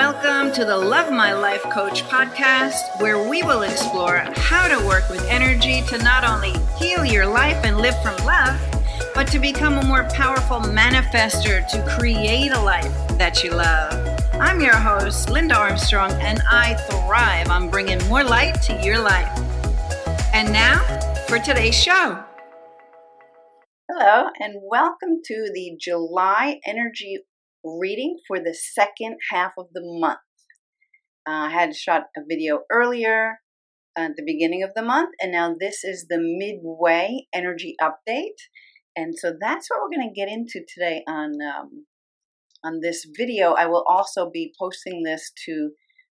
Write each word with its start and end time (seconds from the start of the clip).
Welcome 0.00 0.52
to 0.52 0.64
the 0.64 0.76
Love 0.76 1.12
My 1.12 1.32
Life 1.32 1.64
Coach 1.64 2.04
podcast, 2.04 3.00
where 3.00 3.28
we 3.28 3.42
will 3.42 3.62
explore 3.62 4.18
how 4.36 4.68
to 4.68 4.86
work 4.86 5.08
with 5.10 5.26
energy 5.26 5.82
to 5.88 5.98
not 5.98 6.22
only 6.22 6.52
heal 6.78 7.04
your 7.04 7.26
life 7.26 7.56
and 7.64 7.78
live 7.78 8.00
from 8.00 8.16
love, 8.24 8.56
but 9.12 9.26
to 9.32 9.40
become 9.40 9.76
a 9.76 9.84
more 9.84 10.04
powerful 10.14 10.60
manifester 10.60 11.66
to 11.70 11.96
create 11.98 12.52
a 12.52 12.60
life 12.60 12.94
that 13.18 13.42
you 13.42 13.50
love. 13.50 13.92
I'm 14.34 14.60
your 14.60 14.76
host, 14.76 15.30
Linda 15.30 15.56
Armstrong, 15.56 16.12
and 16.12 16.40
I 16.48 16.74
thrive 16.74 17.50
on 17.50 17.68
bringing 17.68 17.98
more 18.06 18.22
light 18.22 18.62
to 18.62 18.80
your 18.80 19.00
life. 19.00 19.36
And 20.32 20.52
now 20.52 20.78
for 21.26 21.40
today's 21.40 21.74
show. 21.74 22.22
Hello, 23.90 24.28
and 24.38 24.60
welcome 24.62 25.22
to 25.24 25.50
the 25.52 25.76
July 25.76 26.60
energy 26.64 27.18
reading 27.76 28.18
for 28.26 28.38
the 28.38 28.54
second 28.54 29.16
half 29.30 29.52
of 29.58 29.66
the 29.72 29.82
month. 29.84 30.18
Uh, 31.28 31.46
I 31.46 31.50
had 31.50 31.76
shot 31.76 32.04
a 32.16 32.20
video 32.26 32.60
earlier 32.70 33.40
at 33.96 34.16
the 34.16 34.24
beginning 34.24 34.62
of 34.62 34.70
the 34.74 34.82
month, 34.82 35.10
and 35.20 35.32
now 35.32 35.54
this 35.58 35.84
is 35.84 36.06
the 36.08 36.18
midway 36.18 37.26
energy 37.34 37.74
update. 37.80 38.38
And 38.96 39.14
so 39.16 39.34
that's 39.38 39.68
what 39.68 39.80
we're 39.80 39.96
going 39.96 40.08
to 40.08 40.20
get 40.20 40.28
into 40.28 40.64
today 40.72 41.02
on 41.06 41.34
um, 41.42 41.86
on 42.64 42.80
this 42.80 43.06
video. 43.16 43.52
I 43.52 43.66
will 43.66 43.84
also 43.88 44.30
be 44.30 44.54
posting 44.58 45.02
this 45.02 45.30
to 45.46 45.70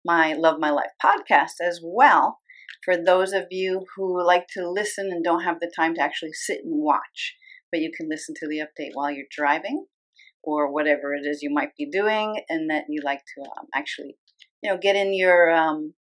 my 0.05 0.34
Love 0.34 0.60
My 0.60 0.72
Life 0.72 0.91
podcast 1.04 1.62
as 1.62 1.80
well 1.84 2.40
for 2.84 2.98
those 2.98 3.34
of 3.34 3.46
you 3.52 3.86
who 3.96 4.26
like 4.26 4.48
to 4.54 4.70
listen 4.70 5.10
and 5.12 5.24
don't 5.24 5.44
have 5.44 5.60
the 5.60 5.72
time 5.76 5.94
to 5.96 6.02
actually 6.02 6.34
sit 6.34 6.62
and 6.63 6.82
watch. 6.82 7.36
But 7.72 7.82
you 7.82 7.91
can 7.96 8.10
listen 8.10 8.36
to 8.40 8.48
the 8.48 8.60
update 8.60 8.91
while 8.94 9.12
you're 9.12 9.26
driving 9.30 9.86
or 10.44 10.72
whatever 10.72 11.13
it 11.13 11.26
is 11.26 11.41
you 11.41 11.54
might 11.54 11.76
be 11.77 11.90
doing, 11.90 12.41
and 12.49 12.70
that 12.70 12.85
you 12.90 13.02
like 13.04 13.21
to 13.35 13.41
um, 13.41 13.68
actually, 13.76 14.18
you 14.62 14.71
know, 14.71 14.77
get 14.82 14.96
in 14.96 15.13
your 15.13 15.52
um, 15.52 15.93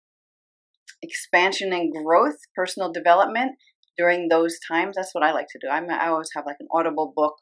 expansion 1.03 1.73
and 1.73 1.93
growth, 1.93 2.37
personal 2.55 2.93
development 2.93 3.53
during 3.97 4.29
those 4.29 4.59
times. 4.67 4.97
That's 4.97 5.15
what 5.15 5.25
I 5.25 5.33
like 5.33 5.49
to 5.51 5.59
do. 5.61 5.69
I'm, 5.69 5.91
I 5.91 6.09
always 6.09 6.31
have 6.35 6.47
like 6.47 6.57
an 6.61 6.69
audible 6.73 7.12
book 7.15 7.35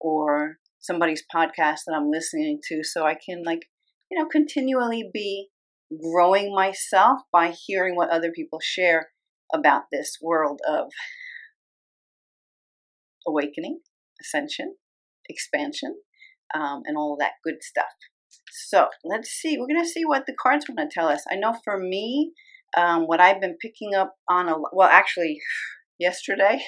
or 0.00 0.58
somebody's 0.80 1.24
podcast 1.34 1.80
that 1.86 1.94
I'm 1.96 2.10
listening 2.10 2.60
to, 2.68 2.82
so 2.82 3.06
I 3.06 3.14
can 3.14 3.42
like, 3.44 3.66
you 4.10 4.18
know, 4.18 4.26
continually 4.26 5.10
be 5.12 5.48
growing 6.02 6.54
myself 6.54 7.20
by 7.32 7.52
hearing 7.66 7.96
what 7.96 8.10
other 8.10 8.32
people 8.32 8.58
share 8.62 9.10
about 9.54 9.84
this 9.92 10.16
world 10.22 10.60
of 10.68 10.86
awakening, 13.26 13.80
ascension, 14.20 14.74
expansion, 15.28 15.94
um, 16.54 16.82
and 16.84 16.96
all 16.96 17.16
that 17.18 17.32
good 17.44 17.62
stuff. 17.62 17.86
So 18.68 18.88
let's 19.04 19.30
see. 19.30 19.56
We're 19.58 19.66
going 19.66 19.82
to 19.82 19.88
see 19.88 20.04
what 20.04 20.24
the 20.26 20.36
cards 20.40 20.66
want 20.68 20.90
to 20.90 20.92
tell 20.92 21.08
us. 21.08 21.24
I 21.30 21.36
know 21.36 21.54
for 21.64 21.78
me, 21.78 22.32
um, 22.76 23.02
what 23.02 23.20
I've 23.20 23.40
been 23.40 23.56
picking 23.60 23.94
up 23.94 24.14
on 24.28 24.48
a 24.48 24.54
well, 24.72 24.88
actually, 24.90 25.38
yesterday. 25.98 26.62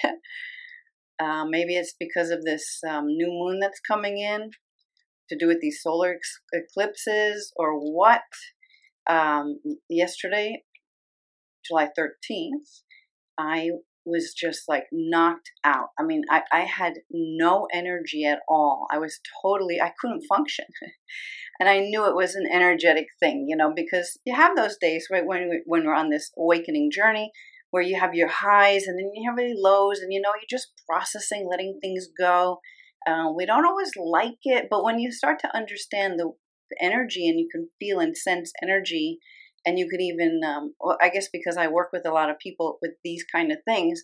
uh, 1.23 1.45
maybe 1.49 1.77
it's 1.77 1.95
because 1.99 2.31
of 2.31 2.45
this 2.45 2.81
um, 2.89 3.07
new 3.07 3.29
moon 3.29 3.61
that's 3.61 3.81
coming 3.81 4.19
in 4.19 4.51
to 5.29 5.37
do 5.39 5.47
with 5.47 5.61
these 5.61 5.81
solar 5.83 6.15
ex- 6.15 6.41
eclipses 6.53 7.53
or 7.57 7.79
what. 7.79 8.23
Um, 9.09 9.61
yesterday, 9.89 10.63
July 11.67 11.89
13th, 11.99 12.83
I 13.39 13.71
was 14.05 14.35
just 14.35 14.69
like 14.69 14.85
knocked 14.93 15.51
out. 15.65 15.89
I 15.99 16.03
mean, 16.03 16.23
I, 16.31 16.43
I 16.53 16.61
had 16.61 16.95
no 17.11 17.69
energy 17.73 18.25
at 18.25 18.41
all. 18.49 18.87
I 18.91 18.99
was 18.99 19.21
totally, 19.43 19.81
I 19.81 19.93
couldn't 19.99 20.27
function. 20.29 20.67
and 21.61 21.69
I 21.69 21.81
knew 21.81 22.07
it 22.07 22.15
was 22.15 22.35
an 22.35 22.47
energetic 22.51 23.07
thing, 23.21 23.47
you 23.49 23.57
know, 23.57 23.73
because 23.75 24.19
you 24.25 24.35
have 24.35 24.57
those 24.57 24.77
days, 24.77 25.09
right, 25.11 25.27
when, 25.27 25.49
we, 25.49 25.63
when 25.67 25.85
we're 25.85 25.95
on 25.95 26.11
this 26.11 26.31
awakening 26.37 26.91
journey 26.93 27.31
where 27.71 27.83
you 27.83 27.99
have 27.99 28.15
your 28.15 28.29
highs 28.29 28.87
and 28.87 28.99
then 28.99 29.11
you 29.15 29.29
have 29.29 29.39
any 29.39 29.55
lows 29.57 30.01
and, 30.01 30.13
you 30.13 30.21
know, 30.21 30.31
you're 30.31 30.59
just 30.59 30.73
processing, 30.89 31.49
letting 31.51 31.79
things 31.81 32.09
go. 32.19 32.61
Uh, 33.07 33.31
we 33.35 33.45
don't 33.47 33.67
always 33.67 33.91
like 33.97 34.39
it, 34.45 34.69
but 34.71 34.85
when 34.85 34.99
you 34.99 35.11
start 35.11 35.39
to 35.41 35.57
understand 35.57 36.19
the, 36.19 36.31
the 36.71 36.77
energy 36.81 37.29
and 37.29 37.39
you 37.39 37.49
can 37.51 37.69
feel 37.81 38.01
and 38.01 38.17
sense 38.17 38.53
energy 38.63 39.19
and 39.67 39.79
you 39.79 39.89
could 39.89 40.01
even 40.01 40.41
um, 40.47 40.75
well 40.81 40.97
i 41.01 41.09
guess 41.09 41.29
because 41.33 41.57
i 41.57 41.67
work 41.67 41.91
with 41.93 42.07
a 42.07 42.13
lot 42.13 42.31
of 42.31 42.39
people 42.39 42.79
with 42.83 42.93
these 43.05 43.25
kind 43.31 43.53
of 43.53 43.59
things 43.67 44.03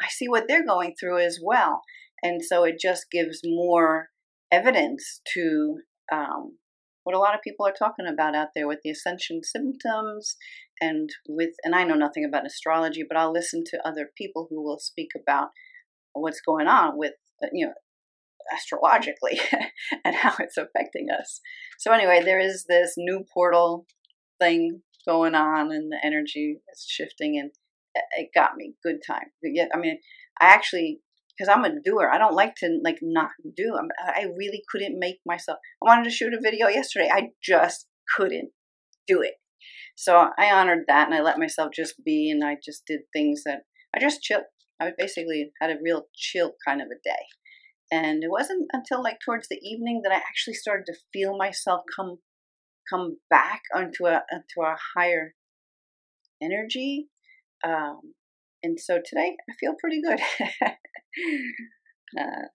i 0.00 0.06
see 0.08 0.28
what 0.28 0.44
they're 0.48 0.66
going 0.66 0.94
through 0.98 1.18
as 1.18 1.38
well 1.42 1.82
and 2.22 2.44
so 2.44 2.64
it 2.64 2.76
just 2.80 3.06
gives 3.10 3.40
more 3.44 4.08
evidence 4.52 5.20
to 5.32 5.78
um, 6.12 6.58
what 7.04 7.14
a 7.14 7.18
lot 7.18 7.34
of 7.34 7.40
people 7.42 7.66
are 7.66 7.72
talking 7.72 8.06
about 8.06 8.34
out 8.34 8.48
there 8.54 8.68
with 8.68 8.80
the 8.84 8.90
ascension 8.90 9.40
symptoms 9.42 10.36
and 10.80 11.10
with 11.28 11.50
and 11.64 11.74
i 11.74 11.84
know 11.84 11.94
nothing 11.94 12.24
about 12.24 12.46
astrology 12.46 13.04
but 13.08 13.16
i'll 13.16 13.32
listen 13.32 13.62
to 13.64 13.86
other 13.86 14.10
people 14.16 14.46
who 14.50 14.62
will 14.62 14.78
speak 14.78 15.10
about 15.20 15.48
what's 16.12 16.40
going 16.40 16.66
on 16.66 16.98
with 16.98 17.12
uh, 17.42 17.48
you 17.52 17.66
know 17.66 17.72
astrologically 18.52 19.40
and 20.04 20.14
how 20.14 20.34
it's 20.38 20.56
affecting 20.56 21.08
us. 21.10 21.40
So 21.78 21.92
anyway 21.92 22.22
there 22.24 22.40
is 22.40 22.64
this 22.68 22.94
new 22.96 23.24
portal 23.32 23.86
thing 24.40 24.82
going 25.06 25.34
on 25.34 25.72
and 25.72 25.90
the 25.92 25.98
energy 26.04 26.60
is 26.72 26.86
shifting 26.88 27.38
and 27.38 27.50
it 28.18 28.30
got 28.34 28.56
me 28.56 28.74
good 28.82 28.98
time. 29.06 29.26
Yeah, 29.42 29.66
I 29.74 29.78
mean, 29.78 29.98
I 30.40 30.46
actually 30.46 31.00
because 31.40 31.54
I'm 31.54 31.64
a 31.64 31.80
doer. 31.82 32.10
I 32.12 32.18
don't 32.18 32.34
like 32.34 32.54
to 32.56 32.80
like 32.84 32.98
not 33.00 33.30
do. 33.56 33.74
I'm, 33.78 33.88
I 34.06 34.26
really 34.36 34.62
couldn't 34.70 34.98
make 34.98 35.20
myself. 35.24 35.58
I 35.82 35.88
wanted 35.88 36.04
to 36.04 36.10
shoot 36.10 36.34
a 36.34 36.40
video 36.40 36.68
yesterday. 36.68 37.08
I 37.10 37.28
just 37.42 37.86
couldn't 38.14 38.50
do 39.06 39.22
it. 39.22 39.34
So 39.96 40.28
I 40.38 40.52
honored 40.52 40.84
that 40.88 41.06
and 41.06 41.14
I 41.14 41.22
let 41.22 41.38
myself 41.38 41.70
just 41.74 41.94
be 42.04 42.30
and 42.30 42.44
I 42.44 42.56
just 42.62 42.84
did 42.86 43.00
things 43.12 43.42
that 43.44 43.62
I 43.94 44.00
just 44.00 44.22
chilled. 44.22 44.44
I 44.80 44.92
basically 44.96 45.52
had 45.60 45.70
a 45.70 45.78
real 45.82 46.04
chill 46.14 46.52
kind 46.66 46.80
of 46.80 46.88
a 46.88 47.00
day. 47.02 47.24
And 47.90 48.22
it 48.22 48.30
wasn't 48.30 48.68
until 48.72 49.02
like 49.02 49.18
towards 49.24 49.48
the 49.48 49.60
evening 49.62 50.02
that 50.04 50.12
I 50.12 50.16
actually 50.16 50.54
started 50.54 50.84
to 50.86 50.98
feel 51.12 51.36
myself 51.36 51.82
come 51.94 52.18
come 52.92 53.18
back 53.28 53.62
onto 53.74 54.06
a 54.06 54.22
onto 54.32 54.62
a 54.62 54.76
higher 54.96 55.34
energy. 56.42 57.08
Um, 57.64 58.14
and 58.62 58.78
so 58.78 59.00
today 59.04 59.36
I 59.48 59.54
feel 59.58 59.74
pretty 59.80 60.00
good. 60.02 60.20
uh, 62.18 62.46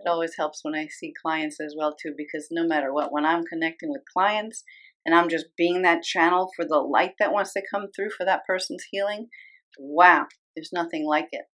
it 0.00 0.08
always 0.08 0.36
helps 0.36 0.60
when 0.62 0.74
I 0.74 0.88
see 0.88 1.12
clients 1.20 1.60
as 1.60 1.74
well 1.76 1.94
too, 2.00 2.14
because 2.16 2.48
no 2.50 2.66
matter 2.66 2.92
what, 2.92 3.12
when 3.12 3.24
I'm 3.24 3.44
connecting 3.44 3.90
with 3.90 4.02
clients 4.12 4.64
and 5.06 5.14
I'm 5.14 5.28
just 5.28 5.46
being 5.56 5.82
that 5.82 6.02
channel 6.02 6.50
for 6.54 6.64
the 6.64 6.78
light 6.78 7.12
that 7.18 7.32
wants 7.32 7.52
to 7.54 7.62
come 7.70 7.86
through 7.94 8.10
for 8.10 8.24
that 8.24 8.42
person's 8.46 8.84
healing, 8.90 9.28
wow, 9.78 10.26
there's 10.54 10.70
nothing 10.72 11.06
like 11.06 11.28
it. 11.32 11.44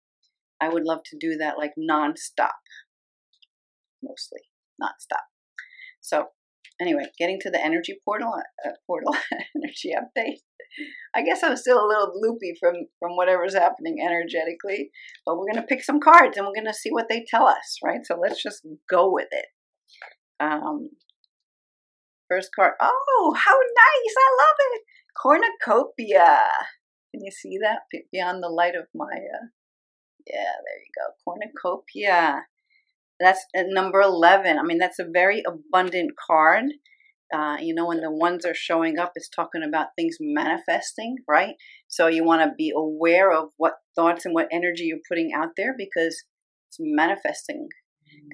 I 0.61 0.69
would 0.69 0.85
love 0.85 1.01
to 1.07 1.19
do 1.19 1.37
that 1.39 1.59
like 1.59 1.73
nonstop, 1.79 2.51
mostly 4.03 4.41
nonstop. 4.83 5.25
So 6.01 6.27
anyway, 6.81 7.05
getting 7.19 7.39
to 7.41 7.51
the 7.51 7.63
energy 7.63 7.99
portal, 8.05 8.33
uh, 8.67 8.71
portal 8.87 9.15
energy 9.33 9.93
update. 9.97 10.39
I 11.15 11.23
guess 11.23 11.43
I'm 11.43 11.57
still 11.57 11.79
a 11.79 11.87
little 11.89 12.13
loopy 12.15 12.55
from 12.61 12.75
from 12.99 13.17
whatever's 13.17 13.55
happening 13.55 13.97
energetically, 14.01 14.91
but 15.27 15.37
we're 15.37 15.53
gonna 15.53 15.67
pick 15.67 15.83
some 15.83 16.01
cards 16.01 16.37
and 16.37 16.47
we're 16.47 16.55
gonna 16.55 16.75
see 16.75 16.91
what 16.91 17.09
they 17.09 17.25
tell 17.29 17.47
us, 17.47 17.79
right? 17.85 18.01
So 18.05 18.17
let's 18.21 18.43
just 18.43 18.67
go 18.89 19.13
with 19.13 19.29
it. 19.33 19.47
Um, 20.39 20.91
first 22.29 22.51
card. 22.55 22.75
Oh, 22.81 23.35
how 23.37 23.53
nice! 23.53 24.15
I 24.17 24.31
love 24.39 24.57
it. 24.73 24.83
Cornucopia. 25.21 26.43
Can 27.13 27.25
you 27.25 27.33
see 27.33 27.59
that 27.61 27.81
beyond 28.13 28.43
the 28.43 28.49
light 28.49 28.77
of 28.77 28.87
my? 28.95 29.11
Yeah, 30.27 30.53
there 30.65 30.79
you 30.79 30.91
go. 30.97 31.15
Cornucopia. 31.25 32.47
That's 33.21 33.45
at 33.55 33.67
number 33.69 34.01
11. 34.01 34.59
I 34.59 34.63
mean, 34.63 34.79
that's 34.79 34.99
a 34.99 35.07
very 35.11 35.43
abundant 35.47 36.13
card. 36.17 36.65
Uh, 37.33 37.57
you 37.61 37.75
know, 37.75 37.87
when 37.87 38.01
the 38.01 38.11
ones 38.11 38.45
are 38.45 38.55
showing 38.55 38.99
up, 38.99 39.13
it's 39.15 39.29
talking 39.29 39.63
about 39.63 39.89
things 39.95 40.17
manifesting, 40.19 41.17
right? 41.29 41.55
So 41.87 42.09
you 42.09 42.25
want 42.25 42.43
to 42.43 42.55
be 42.57 42.73
aware 42.75 43.31
of 43.33 43.51
what 43.57 43.75
thoughts 43.95 44.25
and 44.25 44.35
what 44.35 44.49
energy 44.51 44.85
you're 44.85 44.99
putting 45.09 45.33
out 45.33 45.51
there 45.57 45.75
because 45.77 46.25
it's 46.69 46.79
manifesting. 46.81 47.69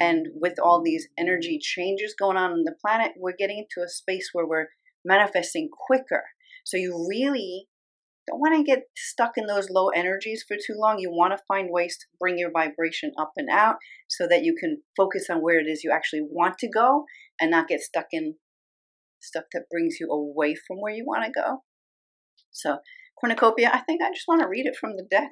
And 0.01 0.29
with 0.35 0.55
all 0.63 0.83
these 0.83 1.09
energy 1.19 1.59
changes 1.61 2.15
going 2.19 2.37
on 2.37 2.53
in 2.53 2.65
the 2.65 2.75
planet, 2.81 3.13
we're 3.17 3.37
getting 3.39 3.59
into 3.59 3.85
a 3.85 3.91
space 3.91 4.31
where 4.33 4.47
we're 4.47 4.69
manifesting 5.05 5.69
quicker. 5.71 6.25
So 6.65 6.77
you 6.77 7.07
really 7.09 7.69
don't 8.27 8.41
want 8.41 8.57
to 8.57 8.65
get 8.65 8.85
stuck 8.97 9.33
in 9.37 9.47
those 9.47 9.71
low 9.71 9.89
energies 9.89 10.45
for 10.47 10.57
too 10.57 10.75
long. 10.77 10.99
You 10.99 11.11
want 11.11 11.33
to 11.37 11.45
find 11.47 11.69
ways 11.71 11.97
to 11.99 12.07
bring 12.19 12.39
your 12.39 12.51
vibration 12.51 13.13
up 13.19 13.33
and 13.37 13.49
out 13.51 13.77
so 14.09 14.27
that 14.29 14.43
you 14.43 14.57
can 14.59 14.83
focus 14.97 15.27
on 15.31 15.43
where 15.43 15.61
it 15.61 15.67
is 15.67 15.85
you 15.85 15.93
actually 15.93 16.23
want 16.23 16.59
to 16.59 16.69
go 16.69 17.05
and 17.41 17.51
not 17.51 17.69
get 17.69 17.81
stuck 17.81 18.07
in 18.13 18.35
stuff 19.21 19.45
that 19.53 19.71
brings 19.71 19.97
you 20.01 20.09
away 20.11 20.55
from 20.55 20.79
where 20.81 20.93
you 20.93 21.05
want 21.07 21.25
to 21.25 21.31
go. 21.31 21.63
So, 22.51 22.79
cornucopia, 23.21 23.71
I 23.73 23.81
think 23.81 24.03
I 24.03 24.11
just 24.11 24.29
want 24.29 24.43
to 24.43 24.49
read 24.49 24.67
it 24.67 24.77
from 24.77 24.97
the 24.97 25.07
deck. 25.11 25.31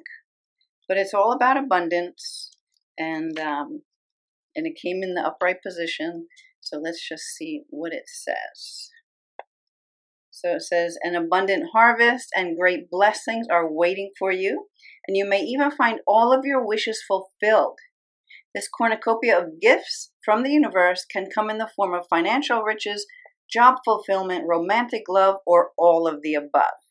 But 0.87 0.97
it's 0.97 1.13
all 1.13 1.31
about 1.31 1.57
abundance 1.57 2.51
and 2.97 3.39
um, 3.39 3.81
and 4.55 4.65
it 4.65 4.77
came 4.81 5.01
in 5.03 5.15
the 5.15 5.21
upright 5.21 5.61
position. 5.61 6.27
So 6.61 6.79
let's 6.79 7.07
just 7.07 7.23
see 7.23 7.63
what 7.69 7.93
it 7.93 8.05
says. 8.07 8.89
So 10.35 10.55
it 10.55 10.63
says, 10.63 10.97
an 11.01 11.15
abundant 11.15 11.69
harvest 11.71 12.27
and 12.35 12.57
great 12.57 12.89
blessings 12.91 13.47
are 13.49 13.71
waiting 13.71 14.11
for 14.19 14.33
you, 14.33 14.67
and 15.07 15.15
you 15.15 15.25
may 15.25 15.39
even 15.39 15.71
find 15.71 16.01
all 16.05 16.33
of 16.33 16.43
your 16.43 16.67
wishes 16.67 17.01
fulfilled. 17.07 17.77
This 18.53 18.67
cornucopia 18.67 19.39
of 19.39 19.61
gifts 19.61 20.11
from 20.25 20.43
the 20.43 20.51
universe 20.51 21.05
can 21.05 21.29
come 21.33 21.49
in 21.49 21.57
the 21.57 21.71
form 21.73 21.93
of 21.93 22.07
financial 22.09 22.63
riches, 22.63 23.05
job 23.49 23.75
fulfillment, 23.85 24.43
romantic 24.45 25.03
love, 25.07 25.37
or 25.47 25.71
all 25.77 26.05
of 26.05 26.21
the 26.21 26.33
above. 26.33 26.81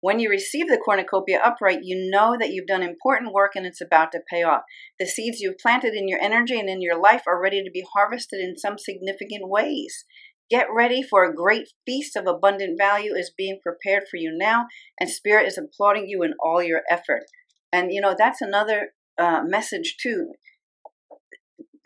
When 0.00 0.18
you 0.18 0.30
receive 0.30 0.68
the 0.68 0.80
cornucopia 0.82 1.38
upright, 1.38 1.80
you 1.82 2.10
know 2.10 2.36
that 2.40 2.50
you've 2.50 2.66
done 2.66 2.82
important 2.82 3.34
work 3.34 3.52
and 3.54 3.66
it's 3.66 3.82
about 3.82 4.10
to 4.12 4.20
pay 4.28 4.42
off. 4.42 4.62
The 4.98 5.06
seeds 5.06 5.40
you've 5.40 5.58
planted 5.58 5.92
in 5.92 6.08
your 6.08 6.20
energy 6.20 6.58
and 6.58 6.68
in 6.68 6.80
your 6.80 6.98
life 6.98 7.22
are 7.26 7.40
ready 7.40 7.62
to 7.62 7.70
be 7.70 7.84
harvested 7.94 8.40
in 8.40 8.56
some 8.56 8.78
significant 8.78 9.48
ways. 9.48 10.06
Get 10.52 10.66
ready 10.70 11.02
for 11.02 11.24
a 11.24 11.34
great 11.34 11.68
feast 11.86 12.14
of 12.14 12.26
abundant 12.26 12.76
value 12.76 13.14
is 13.14 13.32
being 13.34 13.58
prepared 13.62 14.02
for 14.10 14.18
you 14.18 14.36
now, 14.36 14.66
and 15.00 15.08
Spirit 15.08 15.48
is 15.48 15.56
applauding 15.56 16.08
you 16.08 16.22
in 16.22 16.34
all 16.44 16.62
your 16.62 16.82
effort. 16.90 17.22
And 17.72 17.90
you 17.90 18.02
know, 18.02 18.14
that's 18.16 18.42
another 18.42 18.90
uh, 19.18 19.40
message 19.46 19.96
too. 19.98 20.32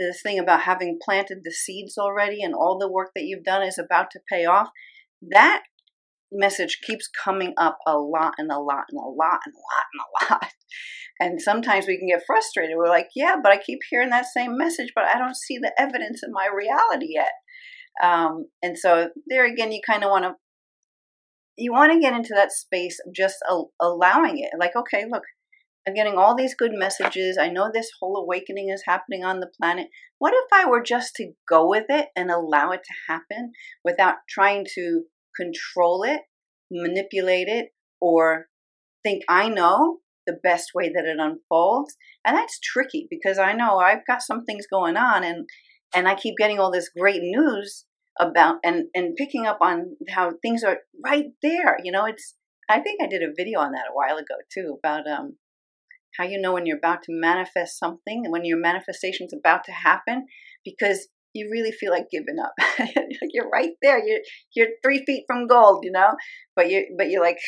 This 0.00 0.20
thing 0.20 0.40
about 0.40 0.62
having 0.62 0.98
planted 1.00 1.42
the 1.44 1.52
seeds 1.52 1.96
already 1.96 2.42
and 2.42 2.54
all 2.54 2.76
the 2.76 2.90
work 2.90 3.12
that 3.14 3.22
you've 3.22 3.44
done 3.44 3.62
is 3.62 3.78
about 3.78 4.10
to 4.10 4.20
pay 4.28 4.46
off. 4.46 4.70
That 5.22 5.62
message 6.32 6.80
keeps 6.84 7.08
coming 7.08 7.54
up 7.56 7.78
a 7.86 7.96
lot 7.96 8.34
and 8.36 8.50
a 8.50 8.58
lot 8.58 8.86
and 8.90 8.98
a 8.98 9.08
lot 9.08 9.38
and 9.46 9.54
a 9.54 9.62
lot 9.62 9.84
and 9.92 10.02
a 10.02 10.34
lot. 10.34 10.52
And 11.20 11.40
sometimes 11.40 11.86
we 11.86 11.98
can 11.98 12.08
get 12.08 12.26
frustrated. 12.26 12.76
We're 12.76 12.88
like, 12.88 13.10
yeah, 13.14 13.36
but 13.40 13.52
I 13.52 13.58
keep 13.58 13.78
hearing 13.88 14.10
that 14.10 14.26
same 14.26 14.58
message, 14.58 14.90
but 14.92 15.04
I 15.04 15.18
don't 15.18 15.36
see 15.36 15.56
the 15.56 15.72
evidence 15.78 16.22
in 16.24 16.32
my 16.32 16.48
reality 16.52 17.06
yet. 17.10 17.30
Um, 18.02 18.46
and 18.62 18.78
so 18.78 19.10
there 19.26 19.46
again, 19.46 19.72
you 19.72 19.80
kind 19.86 20.04
of 20.04 20.10
want 20.10 20.24
to 20.24 20.34
you 21.58 21.72
want 21.72 21.92
to 21.92 22.00
get 22.00 22.14
into 22.14 22.34
that 22.34 22.52
space 22.52 22.98
of 23.06 23.14
just 23.14 23.36
allowing 23.80 24.38
it. 24.38 24.50
Like, 24.58 24.76
okay, 24.76 25.06
look, 25.10 25.22
I'm 25.86 25.94
getting 25.94 26.18
all 26.18 26.34
these 26.34 26.54
good 26.54 26.72
messages. 26.74 27.38
I 27.40 27.48
know 27.48 27.70
this 27.72 27.90
whole 28.00 28.16
awakening 28.16 28.70
is 28.70 28.82
happening 28.86 29.24
on 29.24 29.40
the 29.40 29.50
planet. 29.58 29.86
What 30.18 30.34
if 30.34 30.52
I 30.52 30.68
were 30.68 30.82
just 30.82 31.14
to 31.16 31.32
go 31.48 31.68
with 31.68 31.86
it 31.88 32.08
and 32.16 32.30
allow 32.30 32.72
it 32.72 32.80
to 32.84 33.12
happen 33.12 33.52
without 33.84 34.16
trying 34.28 34.66
to 34.74 35.04
control 35.36 36.02
it, 36.02 36.22
manipulate 36.70 37.48
it, 37.48 37.68
or 38.00 38.46
think 39.04 39.22
I 39.28 39.48
know 39.48 39.98
the 40.26 40.36
best 40.42 40.72
way 40.74 40.88
that 40.88 41.04
it 41.04 41.18
unfolds? 41.20 41.96
And 42.24 42.36
that's 42.36 42.58
tricky 42.58 43.06
because 43.08 43.38
I 43.38 43.52
know 43.52 43.78
I've 43.78 44.06
got 44.06 44.22
some 44.22 44.44
things 44.44 44.66
going 44.68 44.96
on 44.96 45.22
and 45.22 45.46
and 45.94 46.08
I 46.08 46.14
keep 46.14 46.36
getting 46.36 46.58
all 46.58 46.70
this 46.70 46.88
great 46.88 47.22
news 47.22 47.84
about 48.18 48.56
and 48.64 48.86
and 48.94 49.16
picking 49.16 49.46
up 49.46 49.58
on 49.60 49.96
how 50.08 50.32
things 50.42 50.62
are 50.64 50.78
right 51.04 51.26
there. 51.42 51.78
You 51.82 51.92
know, 51.92 52.06
it's 52.06 52.34
I 52.68 52.80
think 52.80 53.00
I 53.02 53.06
did 53.06 53.22
a 53.22 53.32
video 53.36 53.60
on 53.60 53.72
that 53.72 53.90
a 53.90 53.94
while 53.94 54.16
ago 54.16 54.34
too 54.52 54.76
about 54.78 55.06
um 55.06 55.36
how 56.16 56.24
you 56.24 56.40
know 56.40 56.52
when 56.52 56.66
you're 56.66 56.78
about 56.78 57.02
to 57.04 57.12
manifest 57.12 57.78
something 57.78 58.22
and 58.24 58.32
when 58.32 58.44
your 58.44 58.58
manifestation's 58.58 59.34
about 59.34 59.64
to 59.64 59.72
happen 59.72 60.26
because 60.64 61.08
you 61.34 61.50
really 61.50 61.72
feel 61.72 61.92
like 61.92 62.10
giving 62.10 62.38
up. 62.42 62.54
you're 63.32 63.48
right 63.50 63.72
there. 63.82 64.04
You're 64.04 64.20
you're 64.54 64.68
three 64.82 65.04
feet 65.04 65.24
from 65.26 65.46
gold, 65.46 65.84
you 65.84 65.92
know, 65.92 66.14
but 66.54 66.70
you 66.70 66.94
but 66.96 67.10
you're 67.10 67.22
like 67.22 67.38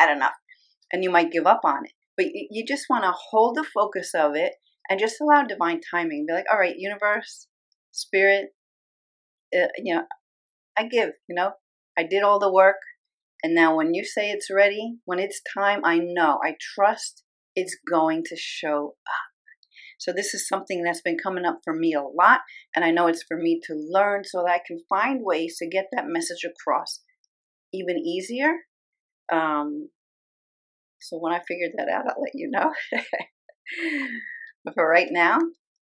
I 0.00 0.06
don't 0.06 0.18
know, 0.18 0.28
and 0.92 1.02
you 1.02 1.10
might 1.10 1.32
give 1.32 1.46
up 1.46 1.60
on 1.64 1.86
it. 1.86 1.92
But 2.16 2.26
you, 2.26 2.48
you 2.50 2.66
just 2.66 2.86
want 2.90 3.04
to 3.04 3.12
hold 3.12 3.56
the 3.56 3.64
focus 3.64 4.12
of 4.14 4.34
it 4.34 4.52
and 4.88 5.00
just 5.00 5.20
allow 5.20 5.42
divine 5.42 5.80
timing. 5.90 6.26
Be 6.26 6.34
like, 6.34 6.44
all 6.52 6.58
right, 6.58 6.74
universe, 6.76 7.46
spirit, 7.90 8.50
uh, 9.54 9.68
you 9.78 9.94
know, 9.94 10.04
I 10.76 10.86
give. 10.86 11.10
You 11.28 11.34
know, 11.34 11.52
I 11.98 12.04
did 12.04 12.22
all 12.22 12.38
the 12.38 12.52
work, 12.52 12.76
and 13.42 13.54
now 13.54 13.76
when 13.76 13.94
you 13.94 14.04
say 14.04 14.30
it's 14.30 14.50
ready, 14.52 14.98
when 15.04 15.18
it's 15.18 15.40
time, 15.54 15.84
I 15.84 15.98
know, 15.98 16.38
I 16.44 16.56
trust 16.74 17.24
it's 17.54 17.76
going 17.90 18.22
to 18.26 18.36
show 18.36 18.94
up. 19.06 19.30
So 19.98 20.12
this 20.12 20.32
is 20.32 20.48
something 20.48 20.82
that's 20.82 21.02
been 21.02 21.18
coming 21.22 21.44
up 21.44 21.60
for 21.62 21.74
me 21.74 21.92
a 21.92 22.02
lot, 22.02 22.40
and 22.74 22.84
I 22.84 22.90
know 22.90 23.06
it's 23.06 23.24
for 23.26 23.36
me 23.36 23.60
to 23.64 23.74
learn 23.74 24.22
so 24.24 24.42
that 24.42 24.52
I 24.52 24.60
can 24.66 24.80
find 24.88 25.20
ways 25.22 25.56
to 25.58 25.68
get 25.68 25.86
that 25.92 26.06
message 26.06 26.44
across 26.44 27.02
even 27.72 27.98
easier. 27.98 28.52
Um, 29.32 29.90
so 31.00 31.18
when 31.18 31.32
I 31.32 31.40
figured 31.46 31.72
that 31.76 31.88
out, 31.88 32.06
I'll 32.06 32.22
let 32.22 32.32
you 32.34 32.48
know. 32.50 32.72
but 34.64 34.74
for 34.74 34.88
right 34.88 35.08
now, 35.10 35.38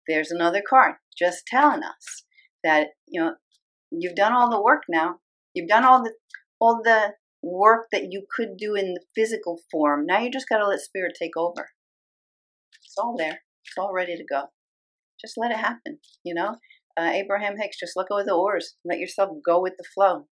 there's 0.07 0.31
another 0.31 0.61
card 0.67 0.95
just 1.17 1.45
telling 1.47 1.83
us 1.83 2.23
that 2.63 2.89
you 3.07 3.21
know 3.21 3.35
you've 3.91 4.15
done 4.15 4.33
all 4.33 4.49
the 4.49 4.61
work 4.61 4.83
now. 4.89 5.15
You've 5.53 5.69
done 5.69 5.85
all 5.85 6.03
the 6.03 6.13
all 6.59 6.81
the 6.83 7.13
work 7.41 7.87
that 7.91 8.11
you 8.11 8.25
could 8.35 8.57
do 8.57 8.75
in 8.75 8.93
the 8.93 9.01
physical 9.15 9.59
form. 9.71 10.05
Now 10.05 10.19
you 10.19 10.31
just 10.31 10.49
got 10.49 10.57
to 10.57 10.67
let 10.67 10.79
spirit 10.79 11.15
take 11.19 11.37
over. 11.37 11.69
It's 12.83 12.97
all 12.97 13.15
there. 13.17 13.41
It's 13.65 13.77
all 13.77 13.93
ready 13.93 14.15
to 14.15 14.23
go. 14.23 14.45
Just 15.19 15.37
let 15.37 15.51
it 15.51 15.57
happen, 15.57 15.99
you 16.23 16.33
know? 16.33 16.55
Uh, 16.99 17.11
Abraham 17.13 17.57
Hicks, 17.57 17.79
just 17.79 17.93
let 17.95 18.09
go 18.09 18.19
of 18.19 18.25
the 18.25 18.33
oars. 18.33 18.75
Let 18.83 18.99
yourself 18.99 19.29
go 19.45 19.61
with 19.61 19.73
the 19.77 19.85
flow. 19.93 20.27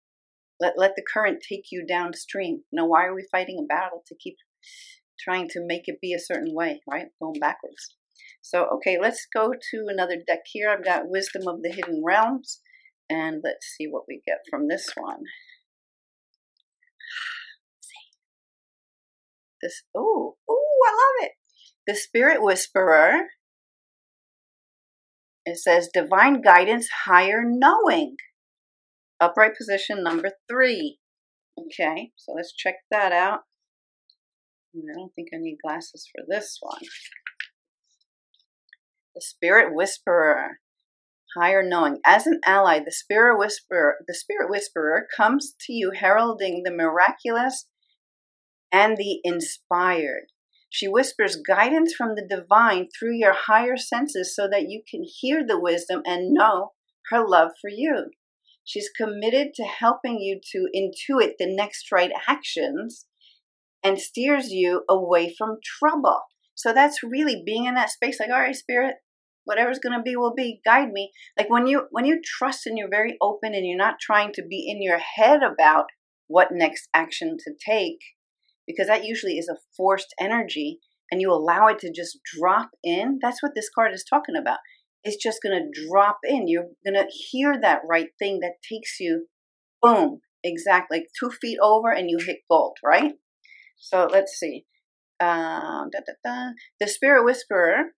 Let, 0.60 0.74
let 0.76 0.94
the 0.96 1.02
current 1.02 1.42
take 1.46 1.66
you 1.72 1.84
downstream. 1.86 2.62
Know, 2.72 2.86
why 2.86 3.06
are 3.06 3.14
we 3.14 3.26
fighting 3.30 3.58
a 3.60 3.66
battle 3.66 4.02
to 4.06 4.14
keep 4.14 4.36
trying 5.18 5.48
to 5.50 5.64
make 5.64 5.82
it 5.86 6.00
be 6.00 6.12
a 6.12 6.20
certain 6.20 6.54
way, 6.54 6.80
right? 6.88 7.06
Going 7.20 7.40
backwards. 7.40 7.96
So, 8.42 8.66
okay, 8.74 8.98
let's 9.00 9.26
go 9.32 9.52
to 9.52 9.86
another 9.88 10.16
deck 10.26 10.40
here. 10.46 10.68
I've 10.68 10.84
got 10.84 11.08
Wisdom 11.08 11.48
of 11.48 11.62
the 11.62 11.70
Hidden 11.70 12.02
Realms. 12.04 12.60
And 13.08 13.40
let's 13.42 13.66
see 13.66 13.86
what 13.86 14.04
we 14.08 14.20
get 14.26 14.38
from 14.50 14.68
this 14.68 14.90
one. 14.96 15.22
This, 19.62 19.82
oh, 19.96 20.36
oh, 20.48 20.78
I 20.86 20.90
love 20.90 21.28
it. 21.28 21.32
The 21.86 21.94
Spirit 21.94 22.42
Whisperer. 22.42 23.28
It 25.44 25.58
says 25.58 25.88
divine 25.92 26.40
guidance, 26.40 26.88
higher 27.04 27.42
knowing. 27.44 28.16
Upright 29.20 29.52
position 29.56 30.02
number 30.02 30.30
three. 30.48 30.98
Okay, 31.58 32.10
so 32.16 32.32
let's 32.32 32.52
check 32.52 32.76
that 32.90 33.12
out. 33.12 33.40
I 34.74 34.80
don't 34.96 35.12
think 35.14 35.28
I 35.32 35.36
need 35.38 35.58
glasses 35.64 36.08
for 36.10 36.24
this 36.26 36.58
one. 36.60 36.80
The 39.14 39.20
Spirit 39.20 39.74
Whisperer, 39.74 40.60
higher 41.36 41.62
knowing. 41.62 41.98
As 42.04 42.26
an 42.26 42.40
ally, 42.46 42.78
the 42.78 42.92
Spirit 42.92 43.38
Whisperer, 43.38 43.96
the 44.06 44.14
Spirit 44.14 44.48
Whisperer 44.48 45.06
comes 45.14 45.54
to 45.66 45.72
you 45.72 45.90
heralding 45.94 46.62
the 46.64 46.72
miraculous 46.72 47.66
and 48.72 48.96
the 48.96 49.20
inspired. 49.22 50.28
She 50.70 50.88
whispers 50.88 51.36
guidance 51.36 51.92
from 51.94 52.14
the 52.14 52.26
divine 52.26 52.88
through 52.98 53.16
your 53.16 53.34
higher 53.34 53.76
senses 53.76 54.34
so 54.34 54.48
that 54.50 54.70
you 54.70 54.82
can 54.90 55.02
hear 55.04 55.46
the 55.46 55.60
wisdom 55.60 56.00
and 56.06 56.32
know 56.32 56.72
her 57.10 57.28
love 57.28 57.50
for 57.60 57.68
you. 57.68 58.12
She's 58.64 58.88
committed 58.88 59.52
to 59.56 59.64
helping 59.64 60.20
you 60.20 60.40
to 60.52 60.68
intuit 60.74 61.32
the 61.38 61.54
next 61.54 61.92
right 61.92 62.12
actions 62.26 63.06
and 63.82 64.00
steers 64.00 64.50
you 64.50 64.84
away 64.88 65.34
from 65.36 65.58
trouble. 65.62 66.22
So 66.54 66.72
that's 66.72 67.02
really 67.02 67.42
being 67.44 67.64
in 67.64 67.74
that 67.74 67.90
space 67.90 68.18
like, 68.20 68.30
all 68.30 68.40
right, 68.40 68.54
spirit, 68.54 68.96
whatever's 69.44 69.78
going 69.78 69.96
to 69.96 70.02
be 70.02 70.16
will 70.16 70.34
be 70.34 70.60
guide 70.64 70.92
me 70.92 71.10
like 71.36 71.50
when 71.50 71.66
you 71.66 71.82
when 71.90 72.04
you 72.04 72.20
trust 72.24 72.64
and 72.64 72.78
you're 72.78 72.88
very 72.88 73.16
open 73.20 73.54
and 73.54 73.66
you're 73.66 73.76
not 73.76 73.96
trying 74.00 74.32
to 74.32 74.42
be 74.48 74.64
in 74.68 74.80
your 74.80 74.98
head 74.98 75.40
about 75.42 75.86
what 76.28 76.52
next 76.52 76.88
action 76.94 77.36
to 77.36 77.50
take 77.68 77.98
because 78.66 78.86
that 78.86 79.04
usually 79.04 79.38
is 79.38 79.48
a 79.48 79.58
forced 79.76 80.14
energy 80.20 80.78
and 81.10 81.20
you 81.20 81.30
allow 81.30 81.66
it 81.66 81.78
to 81.80 81.92
just 81.92 82.18
drop 82.24 82.70
in, 82.82 83.18
that's 83.20 83.42
what 83.42 83.52
this 83.54 83.68
card 83.72 83.92
is 83.92 84.04
talking 84.08 84.34
about. 84.34 84.58
It's 85.04 85.22
just 85.22 85.40
going 85.42 85.58
to 85.58 85.86
drop 85.88 86.18
in. 86.24 86.48
You're 86.48 86.68
going 86.86 86.94
to 86.94 87.06
hear 87.30 87.60
that 87.60 87.82
right 87.88 88.08
thing 88.18 88.40
that 88.40 88.54
takes 88.66 88.98
you, 88.98 89.26
boom, 89.82 90.20
exactly, 90.42 90.98
like 90.98 91.08
two 91.18 91.30
feet 91.30 91.58
over 91.60 91.90
and 91.90 92.08
you 92.08 92.18
hit 92.18 92.38
gold, 92.50 92.78
right? 92.82 93.12
So 93.78 94.08
let's 94.10 94.32
see. 94.38 94.64
Um, 95.22 95.90
da, 95.92 96.00
da, 96.06 96.14
da. 96.24 96.50
The 96.80 96.88
Spirit 96.88 97.24
Whisperer 97.24 97.92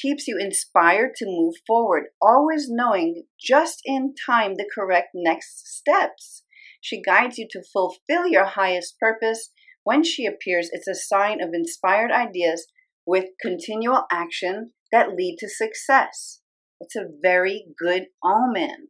keeps 0.00 0.26
you 0.26 0.36
inspired 0.38 1.14
to 1.16 1.26
move 1.26 1.54
forward, 1.66 2.04
always 2.20 2.66
knowing 2.68 3.24
just 3.40 3.80
in 3.84 4.14
time 4.26 4.54
the 4.54 4.68
correct 4.74 5.08
next 5.14 5.76
steps. 5.76 6.42
She 6.80 7.00
guides 7.00 7.38
you 7.38 7.46
to 7.50 7.62
fulfill 7.72 8.26
your 8.26 8.44
highest 8.44 8.98
purpose 8.98 9.50
when 9.84 10.02
she 10.02 10.26
appears, 10.26 10.70
it's 10.72 10.88
a 10.88 10.94
sign 10.94 11.42
of 11.42 11.50
inspired 11.52 12.10
ideas 12.10 12.66
with 13.06 13.26
continual 13.40 14.04
action 14.10 14.72
that 14.90 15.14
lead 15.14 15.36
to 15.40 15.48
success. 15.48 16.40
It's 16.80 16.96
a 16.96 17.08
very 17.22 17.66
good 17.78 18.06
omen. 18.24 18.88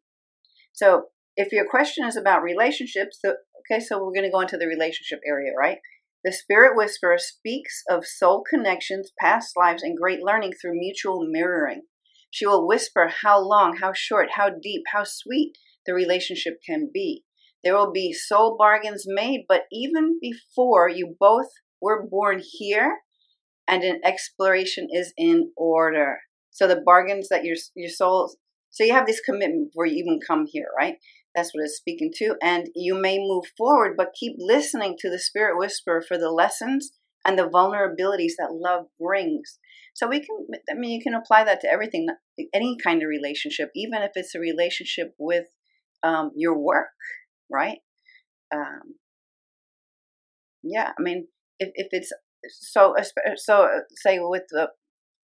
So, 0.72 1.06
if 1.36 1.52
your 1.52 1.68
question 1.68 2.06
is 2.06 2.16
about 2.16 2.44
relationships, 2.44 3.18
so, 3.20 3.34
okay, 3.60 3.80
so 3.80 3.98
we're 3.98 4.12
going 4.12 4.24
to 4.24 4.30
go 4.30 4.40
into 4.40 4.56
the 4.56 4.68
relationship 4.68 5.18
area, 5.26 5.52
right? 5.58 5.78
The 6.24 6.32
Spirit 6.32 6.74
Whisperer 6.74 7.18
speaks 7.18 7.82
of 7.88 8.06
soul 8.06 8.42
connections, 8.48 9.12
past 9.20 9.58
lives, 9.58 9.82
and 9.82 9.94
great 9.94 10.22
learning 10.22 10.54
through 10.54 10.78
mutual 10.78 11.26
mirroring. 11.28 11.82
She 12.30 12.46
will 12.46 12.66
whisper 12.66 13.12
how 13.22 13.38
long, 13.38 13.76
how 13.76 13.92
short, 13.92 14.30
how 14.36 14.48
deep, 14.48 14.84
how 14.92 15.04
sweet 15.04 15.58
the 15.84 15.92
relationship 15.92 16.60
can 16.66 16.90
be. 16.92 17.24
There 17.62 17.76
will 17.76 17.92
be 17.92 18.14
soul 18.14 18.56
bargains 18.58 19.04
made, 19.06 19.44
but 19.46 19.64
even 19.70 20.18
before 20.18 20.88
you 20.88 21.14
both 21.20 21.48
were 21.78 22.06
born 22.06 22.40
here, 22.42 23.00
and 23.68 23.82
an 23.82 24.00
exploration 24.02 24.88
is 24.90 25.12
in 25.18 25.52
order. 25.58 26.20
So 26.50 26.66
the 26.66 26.82
bargains 26.84 27.28
that 27.28 27.44
your 27.44 27.56
your 27.74 27.90
soul, 27.90 28.34
so 28.70 28.82
you 28.82 28.94
have 28.94 29.06
this 29.06 29.20
commitment 29.20 29.70
before 29.70 29.86
you 29.86 29.96
even 29.96 30.20
come 30.26 30.46
here, 30.50 30.68
right? 30.76 30.96
That's 31.34 31.50
what 31.52 31.64
it's 31.64 31.76
speaking 31.76 32.12
to, 32.16 32.36
and 32.42 32.68
you 32.74 32.94
may 32.94 33.18
move 33.18 33.44
forward, 33.58 33.96
but 33.96 34.14
keep 34.18 34.36
listening 34.38 34.96
to 35.00 35.10
the 35.10 35.18
spirit 35.18 35.58
whisper 35.58 36.00
for 36.06 36.16
the 36.16 36.30
lessons 36.30 36.92
and 37.24 37.38
the 37.38 37.48
vulnerabilities 37.48 38.34
that 38.38 38.52
love 38.52 38.86
brings. 39.00 39.58
So 39.94 40.08
we 40.08 40.20
can, 40.20 40.46
I 40.70 40.74
mean, 40.74 40.90
you 40.90 41.02
can 41.02 41.14
apply 41.14 41.44
that 41.44 41.60
to 41.62 41.68
everything, 41.68 42.06
any 42.52 42.76
kind 42.82 43.02
of 43.02 43.08
relationship, 43.08 43.70
even 43.74 44.02
if 44.02 44.12
it's 44.14 44.34
a 44.34 44.40
relationship 44.40 45.14
with 45.18 45.46
um, 46.02 46.30
your 46.36 46.58
work, 46.58 46.88
right? 47.50 47.78
Um, 48.54 48.96
yeah, 50.62 50.90
I 50.98 51.02
mean, 51.02 51.28
if, 51.58 51.70
if 51.74 51.88
it's 51.92 52.12
so, 52.48 52.94
so 53.36 53.68
say 53.94 54.18
with 54.20 54.44
the 54.50 54.68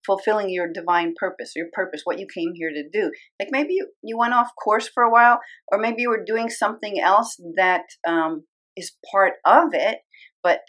fulfilling 0.05 0.49
your 0.49 0.71
divine 0.71 1.13
purpose, 1.17 1.53
your 1.55 1.67
purpose, 1.73 2.01
what 2.03 2.19
you 2.19 2.27
came 2.33 2.53
here 2.53 2.71
to 2.71 2.89
do. 2.91 3.11
Like 3.39 3.49
maybe 3.51 3.73
you, 3.73 3.87
you 4.03 4.17
went 4.17 4.33
off 4.33 4.51
course 4.61 4.89
for 4.93 5.03
a 5.03 5.11
while, 5.11 5.39
or 5.71 5.79
maybe 5.79 6.01
you 6.01 6.09
were 6.09 6.23
doing 6.25 6.49
something 6.49 6.99
else 6.99 7.37
that 7.55 7.83
um, 8.07 8.43
is 8.75 8.91
part 9.11 9.33
of 9.45 9.69
it, 9.73 9.99
but 10.43 10.61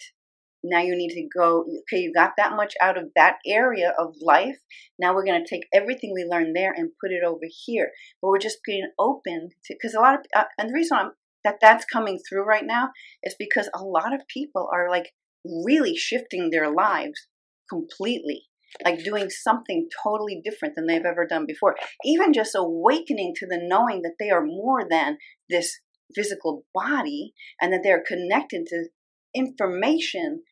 now 0.65 0.81
you 0.81 0.95
need 0.97 1.11
to 1.11 1.29
go 1.37 1.65
okay 1.81 2.01
you 2.03 2.13
got 2.15 2.33
that 2.37 2.55
much 2.55 2.75
out 2.81 2.97
of 2.97 3.11
that 3.17 3.37
area 3.47 3.93
of 3.99 4.15
life. 4.21 4.59
Now 4.99 5.15
we're 5.15 5.25
going 5.25 5.43
to 5.43 5.49
take 5.49 5.67
everything 5.73 6.13
we 6.15 6.25
learned 6.25 6.55
there 6.55 6.73
and 6.73 6.91
put 7.01 7.11
it 7.11 7.25
over 7.27 7.47
here. 7.65 7.91
But 8.21 8.29
we're 8.29 8.39
just 8.39 8.59
being 8.65 8.89
open 8.99 9.51
to 9.65 9.75
because 9.75 9.95
a 9.95 10.01
lot 10.01 10.15
of 10.15 10.21
uh, 10.37 10.45
and 10.59 10.71
the 10.71 10.75
reason 10.75 10.99
I'm, 10.99 11.11
that 11.45 11.59
that's 11.61 11.85
coming 11.85 12.21
through 12.29 12.45
right 12.45 12.65
now 12.65 12.91
is 13.25 13.35
because 13.39 13.69
a 13.75 13.83
lot 13.83 14.15
of 14.15 14.29
people 14.29 14.69
are 14.73 14.89
like 14.89 15.11
really 15.45 15.97
shifting 15.97 16.51
their 16.51 16.71
lives 16.71 17.27
completely 17.69 18.45
like 18.85 19.05
doing 19.05 19.29
something 19.29 19.89
totally 20.03 20.41
different 20.43 20.75
than 20.75 20.87
they've 20.87 21.05
ever 21.05 21.27
done 21.27 21.45
before 21.47 21.77
even 22.05 22.33
just 22.33 22.55
awakening 22.55 23.35
to 23.37 23.47
the 23.47 23.61
knowing 23.61 24.03
that 24.03 24.15
they 24.19 24.31
are 24.31 24.45
more 24.45 24.87
than 24.89 25.19
this 25.49 25.81
physical 26.15 26.65
body 26.75 27.33
and 27.61 27.73
that 27.73 27.81
they're 27.83 28.05
connected 28.07 28.67
to 28.67 28.87
information 29.35 30.43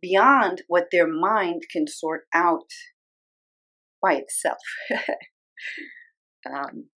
beyond 0.00 0.62
what 0.68 0.88
their 0.90 1.06
mind 1.06 1.62
can 1.70 1.86
sort 1.86 2.22
out 2.34 2.70
by 4.02 4.14
itself. 4.14 4.58
um, 6.46 6.88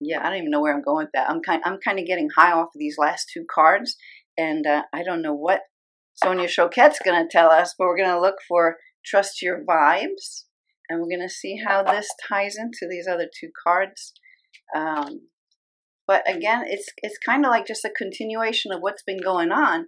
yeah, 0.00 0.20
I 0.20 0.30
don't 0.30 0.38
even 0.38 0.50
know 0.50 0.60
where 0.60 0.74
I'm 0.74 0.82
going 0.82 1.06
with 1.06 1.12
that. 1.14 1.30
I'm 1.30 1.40
kind, 1.40 1.62
I'm 1.64 1.78
kind 1.84 1.98
of 1.98 2.06
getting 2.06 2.30
high 2.36 2.52
off 2.52 2.68
of 2.74 2.78
these 2.78 2.96
last 2.98 3.30
two 3.32 3.44
cards, 3.52 3.96
and 4.36 4.66
uh, 4.66 4.82
I 4.92 5.02
don't 5.02 5.22
know 5.22 5.34
what 5.34 5.62
Sonia 6.14 6.48
Choquette's 6.48 7.00
going 7.04 7.22
to 7.22 7.30
tell 7.30 7.50
us, 7.50 7.74
but 7.78 7.86
we're 7.86 7.96
going 7.96 8.10
to 8.10 8.20
look 8.20 8.36
for 8.48 8.76
trust 9.08 9.42
your 9.42 9.64
vibes, 9.64 10.44
and 10.88 11.00
we're 11.00 11.16
going 11.16 11.26
to 11.26 11.34
see 11.34 11.60
how 11.64 11.82
this 11.82 12.08
ties 12.28 12.56
into 12.56 12.86
these 12.88 13.06
other 13.06 13.28
two 13.28 13.50
cards. 13.64 14.12
Um, 14.74 15.28
but 16.06 16.28
again, 16.28 16.64
it's 16.66 16.88
it's 16.98 17.18
kind 17.18 17.44
of 17.44 17.50
like 17.50 17.66
just 17.66 17.84
a 17.84 17.90
continuation 17.90 18.72
of 18.72 18.80
what's 18.80 19.02
been 19.02 19.20
going 19.20 19.52
on. 19.52 19.86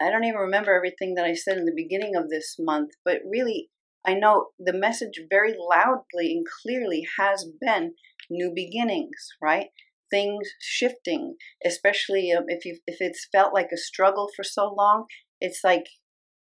I 0.00 0.10
don't 0.10 0.24
even 0.24 0.40
remember 0.40 0.74
everything 0.74 1.14
that 1.16 1.26
I 1.26 1.34
said 1.34 1.58
in 1.58 1.66
the 1.66 1.74
beginning 1.76 2.16
of 2.16 2.30
this 2.30 2.56
month, 2.58 2.92
but 3.04 3.18
really, 3.28 3.68
I 4.06 4.14
know 4.14 4.48
the 4.58 4.72
message 4.72 5.20
very 5.28 5.54
loudly 5.58 6.32
and 6.32 6.46
clearly 6.62 7.06
has 7.18 7.46
been 7.60 7.92
new 8.30 8.50
beginnings, 8.54 9.28
right? 9.42 9.66
Things 10.10 10.48
shifting, 10.60 11.36
especially 11.64 12.32
um, 12.32 12.44
if 12.48 12.64
you 12.64 12.78
if 12.86 12.96
it's 13.00 13.28
felt 13.30 13.52
like 13.52 13.68
a 13.72 13.76
struggle 13.76 14.30
for 14.34 14.42
so 14.42 14.72
long. 14.72 15.04
It's 15.42 15.60
like 15.62 15.84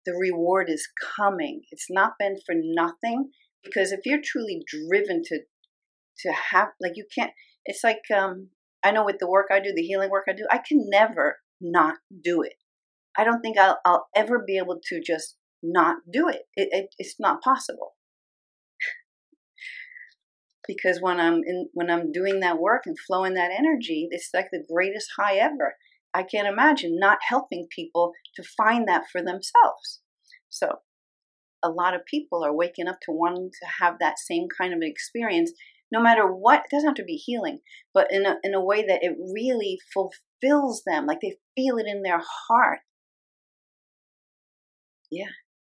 the 0.06 0.14
reward 0.14 0.70
is 0.70 0.88
coming. 1.16 1.62
It's 1.70 1.88
not 1.90 2.12
been 2.18 2.36
for 2.46 2.54
nothing 2.56 3.30
because 3.62 3.92
if 3.92 4.00
you're 4.04 4.20
truly 4.24 4.62
driven 4.66 5.22
to 5.26 5.40
to 6.20 6.32
have 6.52 6.68
like 6.80 6.92
you 6.94 7.06
can't. 7.14 7.32
It's 7.66 7.82
like 7.84 8.02
um, 8.16 8.50
I 8.84 8.92
know 8.92 9.04
with 9.04 9.18
the 9.18 9.28
work 9.28 9.46
I 9.50 9.60
do, 9.60 9.72
the 9.74 9.82
healing 9.82 10.10
work 10.10 10.24
I 10.28 10.32
do, 10.32 10.46
I 10.50 10.58
can 10.58 10.88
never 10.88 11.38
not 11.60 11.96
do 12.24 12.42
it. 12.42 12.54
I 13.18 13.24
don't 13.24 13.40
think 13.40 13.58
I'll, 13.58 13.78
I'll 13.84 14.06
ever 14.14 14.42
be 14.46 14.56
able 14.58 14.78
to 14.88 15.00
just 15.04 15.36
not 15.62 15.96
do 16.10 16.28
it. 16.28 16.42
it, 16.54 16.68
it 16.70 16.94
it's 16.98 17.16
not 17.18 17.42
possible. 17.42 17.96
because 20.66 21.00
when 21.00 21.20
I'm 21.20 21.42
in, 21.46 21.68
when 21.72 21.90
I'm 21.90 22.12
doing 22.12 22.40
that 22.40 22.58
work 22.58 22.82
and 22.86 22.96
flowing 23.06 23.34
that 23.34 23.50
energy, 23.56 24.08
it's 24.10 24.30
like 24.34 24.48
the 24.50 24.64
greatest 24.72 25.08
high 25.18 25.36
ever. 25.36 25.76
I 26.16 26.22
can't 26.22 26.48
imagine 26.48 26.98
not 26.98 27.18
helping 27.28 27.68
people 27.74 28.12
to 28.36 28.42
find 28.42 28.88
that 28.88 29.04
for 29.10 29.20
themselves. 29.20 30.00
So, 30.48 30.76
a 31.62 31.70
lot 31.70 31.94
of 31.94 32.06
people 32.06 32.44
are 32.44 32.54
waking 32.54 32.88
up 32.88 32.98
to 33.02 33.12
wanting 33.12 33.50
to 33.50 33.68
have 33.80 33.98
that 34.00 34.18
same 34.18 34.46
kind 34.58 34.72
of 34.72 34.80
experience, 34.82 35.52
no 35.92 36.00
matter 36.00 36.26
what. 36.26 36.60
It 36.60 36.70
doesn't 36.70 36.88
have 36.88 36.96
to 36.96 37.04
be 37.04 37.16
healing, 37.16 37.60
but 37.92 38.08
in 38.10 38.26
a, 38.26 38.36
in 38.42 38.54
a 38.54 38.64
way 38.64 38.84
that 38.86 39.00
it 39.02 39.16
really 39.18 39.78
fulfills 39.92 40.82
them, 40.86 41.06
like 41.06 41.18
they 41.20 41.36
feel 41.56 41.78
it 41.78 41.86
in 41.86 42.02
their 42.02 42.22
heart 42.48 42.80
yeah, 45.10 45.30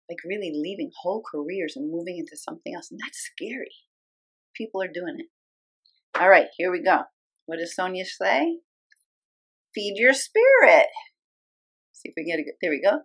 like 0.08 0.18
really 0.24 0.52
leaving 0.54 0.90
whole 1.02 1.22
careers 1.22 1.74
and 1.76 1.90
moving 1.90 2.18
into 2.18 2.36
something 2.36 2.74
else. 2.74 2.90
And 2.90 3.00
that's 3.02 3.18
scary. 3.18 3.72
People 4.54 4.82
are 4.82 4.88
doing 4.88 5.16
it. 5.18 5.26
All 6.18 6.28
right, 6.28 6.48
here 6.56 6.72
we 6.72 6.82
go. 6.82 7.02
What 7.46 7.58
does 7.58 7.74
Sonia 7.74 8.04
say? 8.04 8.58
Feed 9.74 9.94
your 9.96 10.14
spirit. 10.14 10.86
See 11.92 12.10
if 12.10 12.14
we 12.16 12.24
get 12.24 12.38
a 12.38 12.42
good. 12.42 12.54
There 12.60 12.70
we 12.70 12.82
go. 12.82 13.00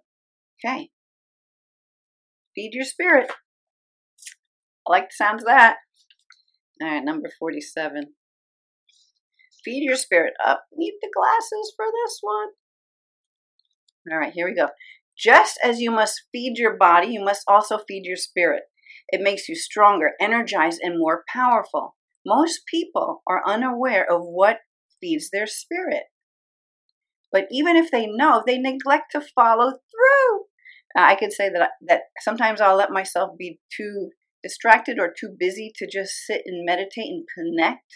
Okay. 0.63 0.89
Feed 2.55 2.74
your 2.74 2.86
spirit. 2.86 3.32
I 4.88 4.91
like 4.91 5.10
the 5.10 5.15
sound 5.15 5.39
of 5.39 5.46
that. 5.46 5.77
All 6.82 6.88
right, 6.88 7.03
number 7.03 7.29
47. 7.39 8.13
Feed 9.63 9.84
your 9.84 9.96
spirit 9.96 10.34
up. 10.46 10.65
Need 10.75 10.96
the 11.01 11.12
glasses 11.15 11.74
for 11.75 11.86
this 11.86 12.20
one. 12.22 12.50
All 14.12 14.20
right, 14.20 14.34
here 14.34 14.48
we 14.48 14.55
go. 14.55 14.70
Just 15.17 15.60
as 15.63 15.79
you 15.79 15.91
must 15.91 16.24
feed 16.32 16.58
your 16.58 16.75
body, 16.77 17.08
you 17.08 17.24
must 17.24 17.43
also 17.48 17.79
feed 17.88 18.03
your 18.05 18.17
spirit. 18.17 18.63
It 19.10 19.22
makes 19.22 19.48
you 19.48 19.55
stronger, 19.55 20.12
energized, 20.20 20.82
and 20.84 21.00
more 21.00 21.24
powerful. 21.32 21.96
Most 22.25 22.62
people 22.70 23.22
are 23.27 23.48
unaware 23.48 24.05
of 24.10 24.22
what 24.24 24.60
feeds 25.00 25.29
their 25.32 25.48
spirit. 25.48 26.03
But 27.34 27.48
even 27.52 27.75
if 27.75 27.92
they 27.92 28.06
know, 28.06 28.44
they 28.46 28.60
neglect 28.60 29.12
to 29.12 29.22
follow 29.22 29.72
through. 29.72 30.46
I 30.96 31.16
could 31.16 31.34
say 31.34 31.50
that 31.50 31.72
that 31.88 32.02
sometimes 32.22 32.62
I'll 32.62 32.78
let 32.78 32.92
myself 32.92 33.32
be 33.38 33.60
too 33.75 34.12
distracted 34.44 35.00
or 35.00 35.12
too 35.12 35.36
busy 35.38 35.72
to 35.78 35.88
just 35.92 36.13
sit 36.25 36.44
and 36.46 36.66
meditate 36.66 37.10
and 37.10 37.25
connect. 37.36 37.96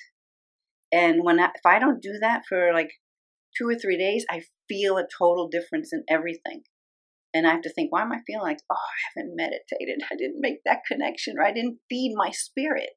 And 0.91 1.23
when 1.23 1.39
I, 1.39 1.45
if 1.45 1.65
I 1.65 1.77
don't 1.77 2.01
do 2.01 2.17
that 2.21 2.41
for 2.49 2.73
like 2.73 2.89
two 3.55 3.67
or 3.67 3.75
three 3.75 3.97
days, 3.97 4.25
I 4.29 4.43
feel 4.67 4.97
a 4.97 5.07
total 5.17 5.47
difference 5.47 5.91
in 5.93 6.03
everything. 6.09 6.63
And 7.33 7.45
I 7.45 7.51
have 7.51 7.61
to 7.63 7.73
think, 7.73 7.91
why 7.91 8.01
am 8.01 8.11
I 8.11 8.19
feeling 8.25 8.43
like, 8.43 8.59
oh, 8.71 8.75
I 8.75 9.19
haven't 9.19 9.35
meditated. 9.35 10.01
I 10.11 10.15
didn't 10.15 10.41
make 10.41 10.59
that 10.65 10.85
connection, 10.89 11.35
or 11.37 11.45
I 11.45 11.51
didn't 11.51 11.79
feed 11.89 12.13
my 12.15 12.31
spirit. 12.31 12.89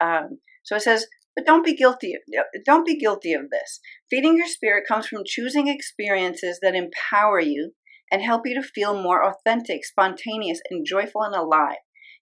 Um, 0.00 0.40
so 0.64 0.76
it 0.76 0.82
says, 0.82 1.06
but 1.36 1.46
don't 1.46 1.64
be 1.64 1.74
guilty. 1.74 2.14
Don't 2.64 2.86
be 2.86 2.98
guilty 2.98 3.32
of 3.32 3.50
this. 3.50 3.80
Feeding 4.08 4.36
your 4.36 4.46
spirit 4.46 4.84
comes 4.86 5.06
from 5.06 5.22
choosing 5.26 5.68
experiences 5.68 6.60
that 6.62 6.74
empower 6.74 7.40
you 7.40 7.72
and 8.10 8.22
help 8.22 8.42
you 8.44 8.54
to 8.54 8.66
feel 8.66 9.02
more 9.02 9.24
authentic, 9.24 9.84
spontaneous, 9.84 10.60
and 10.70 10.86
joyful 10.86 11.22
and 11.22 11.34
alive. 11.34 11.78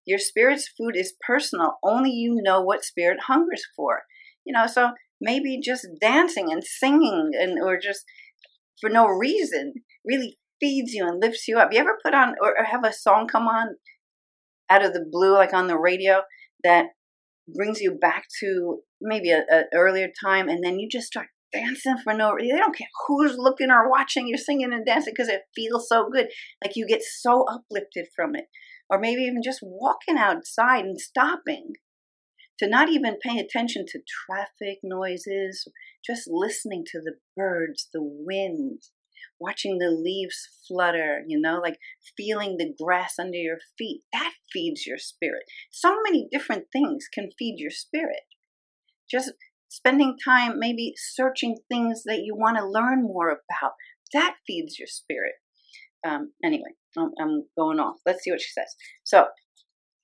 Your 0.06 0.18
spirit's 0.18 0.68
food 0.68 0.96
is 0.96 1.14
personal. 1.26 1.74
Only 1.84 2.10
you 2.10 2.40
know 2.42 2.62
what 2.62 2.84
spirit 2.84 3.18
hungers 3.26 3.64
for. 3.76 4.02
You 4.44 4.54
know, 4.54 4.66
so 4.66 4.92
maybe 5.20 5.60
just 5.62 5.86
dancing 6.00 6.50
and 6.50 6.64
singing 6.64 7.30
and 7.38 7.58
or 7.62 7.78
just 7.78 8.04
for 8.80 8.90
no 8.90 9.06
reason 9.06 9.74
really 10.04 10.38
feeds 10.60 10.92
you 10.92 11.06
and 11.06 11.20
lifts 11.20 11.46
you 11.46 11.58
up. 11.58 11.72
You 11.72 11.80
ever 11.80 11.98
put 12.02 12.14
on 12.14 12.34
or 12.42 12.54
have 12.64 12.84
a 12.84 12.92
song 12.92 13.28
come 13.28 13.46
on 13.46 13.76
out 14.70 14.84
of 14.84 14.92
the 14.92 15.04
blue, 15.08 15.34
like 15.34 15.52
on 15.52 15.66
the 15.66 15.78
radio, 15.78 16.22
that 16.64 16.86
brings 17.54 17.80
you 17.80 17.92
back 18.00 18.24
to 18.40 18.78
maybe 19.02 19.30
an 19.30 19.64
earlier 19.74 20.08
time, 20.24 20.48
and 20.48 20.62
then 20.64 20.78
you 20.78 20.88
just 20.90 21.06
start 21.06 21.28
dancing 21.52 21.96
for 22.02 22.14
no 22.14 22.32
reason. 22.32 22.56
They 22.56 22.60
don't 22.60 22.76
care 22.76 22.88
who's 23.06 23.36
looking 23.36 23.70
or 23.70 23.90
watching. 23.90 24.26
You're 24.26 24.38
singing 24.38 24.72
and 24.72 24.86
dancing 24.86 25.12
because 25.14 25.28
it 25.28 25.42
feels 25.54 25.88
so 25.88 26.08
good. 26.10 26.28
Like 26.64 26.76
you 26.76 26.86
get 26.86 27.02
so 27.02 27.44
uplifted 27.48 28.06
from 28.16 28.34
it. 28.34 28.46
Or 28.90 28.98
maybe 28.98 29.22
even 29.22 29.42
just 29.42 29.60
walking 29.62 30.18
outside 30.18 30.84
and 30.84 31.00
stopping 31.00 31.72
to 32.58 32.68
not 32.68 32.90
even 32.90 33.16
pay 33.22 33.38
attention 33.38 33.84
to 33.88 34.00
traffic 34.26 34.78
noises, 34.82 35.66
just 36.04 36.28
listening 36.30 36.84
to 36.92 37.00
the 37.00 37.14
birds, 37.36 37.88
the 37.92 38.02
wind, 38.02 38.82
watching 39.40 39.78
the 39.78 39.90
leaves 39.90 40.48
flutter, 40.68 41.22
you 41.26 41.40
know, 41.40 41.58
like 41.62 41.78
feeling 42.16 42.56
the 42.58 42.72
grass 42.78 43.14
under 43.18 43.38
your 43.38 43.58
feet. 43.78 44.02
That 44.12 44.32
feeds 44.52 44.86
your 44.86 44.98
spirit. 44.98 45.44
So 45.70 45.96
many 46.04 46.28
different 46.30 46.66
things 46.72 47.06
can 47.12 47.30
feed 47.38 47.56
your 47.58 47.70
spirit. 47.70 48.20
Just 49.12 49.32
spending 49.68 50.16
time 50.24 50.58
maybe 50.58 50.94
searching 50.96 51.56
things 51.68 52.02
that 52.04 52.22
you 52.24 52.34
want 52.36 52.56
to 52.58 52.66
learn 52.66 53.02
more 53.02 53.28
about. 53.28 53.72
That 54.12 54.34
feeds 54.46 54.78
your 54.78 54.88
spirit. 54.88 55.34
Um, 56.06 56.32
anyway, 56.44 56.70
I'm, 56.98 57.10
I'm 57.20 57.44
going 57.56 57.78
off. 57.78 57.96
Let's 58.04 58.24
see 58.24 58.30
what 58.30 58.40
she 58.40 58.50
says. 58.52 58.74
So, 59.04 59.26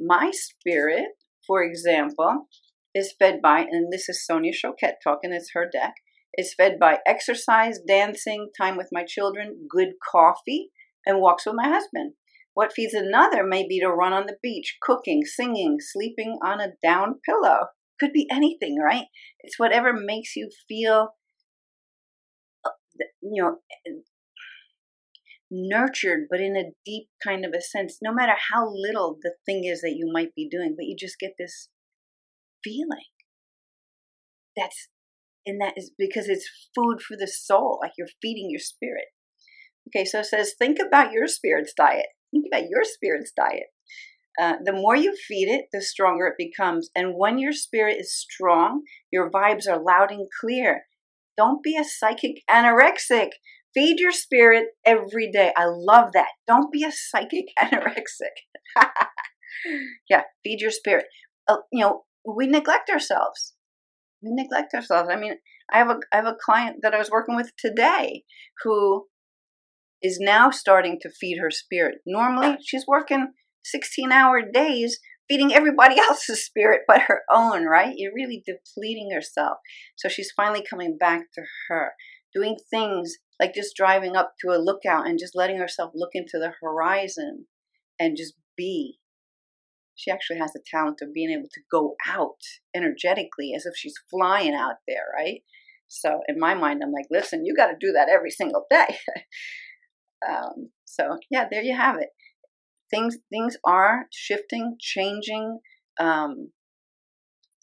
my 0.01 0.31
spirit, 0.33 1.07
for 1.47 1.63
example, 1.63 2.47
is 2.95 3.15
fed 3.19 3.41
by, 3.43 3.61
and 3.61 3.93
this 3.93 4.09
is 4.09 4.25
Sonia 4.25 4.53
Choquette 4.53 5.01
talking, 5.03 5.33
it's 5.33 5.51
her 5.55 5.69
deck, 5.71 5.95
is 6.37 6.55
fed 6.55 6.79
by 6.79 6.99
exercise, 7.07 7.79
dancing, 7.87 8.51
time 8.57 8.77
with 8.77 8.89
my 8.93 9.05
children, 9.07 9.67
good 9.69 9.95
coffee, 10.11 10.71
and 11.05 11.21
walks 11.21 11.47
with 11.47 11.57
my 11.57 11.69
husband. 11.69 12.15
What 12.55 12.73
feeds 12.73 12.95
another 12.95 13.45
may 13.45 13.67
be 13.67 13.81
to 13.81 13.89
run 13.89 14.13
on 14.13 14.27
the 14.27 14.37
beach, 14.43 14.79
cooking, 14.83 15.23
singing, 15.25 15.79
sleeping 15.81 16.39
on 16.45 16.61
a 16.61 16.73
down 16.83 17.21
pillow. 17.25 17.67
Could 18.01 18.13
be 18.13 18.29
anything, 18.31 18.79
right? 18.79 19.07
It's 19.41 19.59
whatever 19.59 19.93
makes 19.93 20.37
you 20.37 20.51
feel, 20.69 21.09
uh, 22.65 22.71
you 23.21 23.43
know, 23.43 23.57
nurtured, 25.51 26.27
but 26.31 26.41
in 26.41 26.57
a 26.57 26.73
deep 26.85 27.09
kind 27.25 27.45
of 27.45 27.53
a 27.57 27.61
sense, 27.61 27.99
no 28.03 28.13
matter 28.13 28.35
how 28.53 28.71
little 28.71 29.19
the 29.23 29.33
thing 29.47 29.65
is 29.65 29.81
that 29.81 29.97
you 29.97 30.11
might 30.13 30.35
be 30.35 30.49
doing, 30.49 30.75
but 30.77 30.87
you 30.87 30.95
just 30.97 31.19
get 31.19 31.33
this 31.39 31.69
feeling. 32.63 33.07
That's, 34.57 34.89
and 35.47 35.61
that 35.61 35.75
is 35.77 35.91
because 35.97 36.29
it's 36.29 36.49
food 36.75 37.01
for 37.01 37.17
the 37.17 37.27
soul, 37.27 37.79
like 37.83 37.93
you're 37.97 38.09
feeding 38.21 38.49
your 38.51 38.61
spirit. 38.61 39.07
Okay, 39.89 40.05
so 40.05 40.21
it 40.21 40.27
says, 40.27 40.53
think 40.59 40.79
about 40.85 41.13
your 41.13 41.27
spirit's 41.27 41.73
diet. 41.75 42.07
Think 42.31 42.45
about 42.53 42.69
your 42.69 42.85
spirit's 42.85 43.33
diet. 43.35 43.69
Uh, 44.41 44.55
the 44.65 44.73
more 44.73 44.95
you 44.95 45.15
feed 45.27 45.49
it, 45.49 45.67
the 45.73 45.81
stronger 45.81 46.27
it 46.29 46.35
becomes. 46.39 46.91
And 46.95 47.15
when 47.17 47.39
your 47.39 47.53
spirit 47.53 47.97
is 47.99 48.15
strong, 48.15 48.83
your 49.11 49.31
vibes 49.31 49.69
are 49.69 49.83
loud 49.83 50.13
and 50.13 50.29
clear. 50.41 50.83
Don't 51.37 51.63
be 51.63 51.77
a 51.77 51.85
psychic 51.85 52.43
anorexic. 52.49 53.31
Feed 53.75 53.99
your 53.99 54.13
spirit 54.13 54.67
every 54.87 55.31
day. 55.31 55.53
I 55.57 55.67
love 55.67 56.13
that. 56.15 56.29
Don't 56.47 56.73
be 56.73 56.85
a 56.85 56.93
psychic 56.93 57.47
anorexic. 57.59 58.37
yeah, 60.11 60.23
feed 60.45 60.61
your 60.61 60.71
spirit. 60.71 61.07
Uh, 61.49 61.59
you 61.73 61.81
know, 61.81 62.05
we 62.25 62.47
neglect 62.47 62.91
ourselves. 62.91 63.55
We 64.23 64.31
neglect 64.33 64.75
ourselves. 64.75 65.09
I 65.13 65.17
mean, 65.17 65.35
I 65.73 65.79
have 65.79 65.91
a 65.91 65.99
I 66.13 66.17
have 66.17 66.27
a 66.27 66.37
client 66.41 66.79
that 66.83 66.95
I 66.95 66.99
was 66.99 67.11
working 67.11 67.37
with 67.37 67.53
today 67.59 68.25
who 68.63 69.07
is 70.03 70.19
now 70.21 70.51
starting 70.51 70.99
to 71.03 71.11
feed 71.11 71.39
her 71.39 71.51
spirit. 71.51 71.99
Normally, 72.07 72.59
she's 72.65 72.87
working 72.87 73.33
16 73.65 74.13
hour 74.13 74.43
days 74.43 74.99
feeding 75.29 75.53
everybody 75.55 75.99
else's 75.99 76.45
spirit 76.45 76.83
but 76.89 77.03
her 77.03 77.23
own, 77.33 77.65
right? 77.65 77.95
You're 77.97 78.15
really 78.15 78.43
depleting 78.45 79.09
yourself. 79.11 79.59
So 79.97 80.09
she's 80.09 80.33
finally 80.37 80.65
coming 80.69 80.97
back 80.99 81.23
to 81.35 81.43
her, 81.69 81.93
doing 82.35 82.57
things 82.71 83.17
like 83.41 83.55
just 83.55 83.77
driving 83.77 84.17
up 84.17 84.33
to 84.41 84.51
a 84.51 84.59
lookout 84.59 85.07
and 85.07 85.19
just 85.19 85.37
letting 85.37 85.59
herself 85.59 85.93
look 85.95 86.11
into 86.15 86.39
the 86.39 86.53
horizon 86.61 87.47
and 88.01 88.17
just 88.17 88.35
be. 88.57 88.99
She 89.95 90.11
actually 90.11 90.39
has 90.39 90.53
the 90.53 90.63
talent 90.69 90.99
of 91.03 91.13
being 91.13 91.31
able 91.31 91.49
to 91.53 91.61
go 91.71 91.95
out 92.07 92.39
energetically 92.75 93.53
as 93.55 93.67
if 93.67 93.75
she's 93.77 93.95
flying 94.11 94.55
out 94.55 94.77
there, 94.87 95.05
right? 95.17 95.41
So 95.89 96.21
in 96.29 96.39
my 96.39 96.55
mind, 96.55 96.83
I'm 96.83 96.93
like, 96.93 97.07
listen, 97.11 97.45
you 97.45 97.55
got 97.57 97.69
to 97.69 97.77
do 97.81 97.93
that 97.93 98.09
every 98.09 98.31
single 98.31 98.67
day. 98.71 98.97
um, 100.29 100.71
so 100.85 101.19
yeah, 101.31 101.47
there 101.51 101.63
you 101.63 101.77
have 101.77 101.97
it. 101.97 102.11
Things 102.91 103.19
things 103.31 103.57
are 103.65 104.07
shifting, 104.13 104.77
changing. 104.81 105.59
Um, 106.01 106.53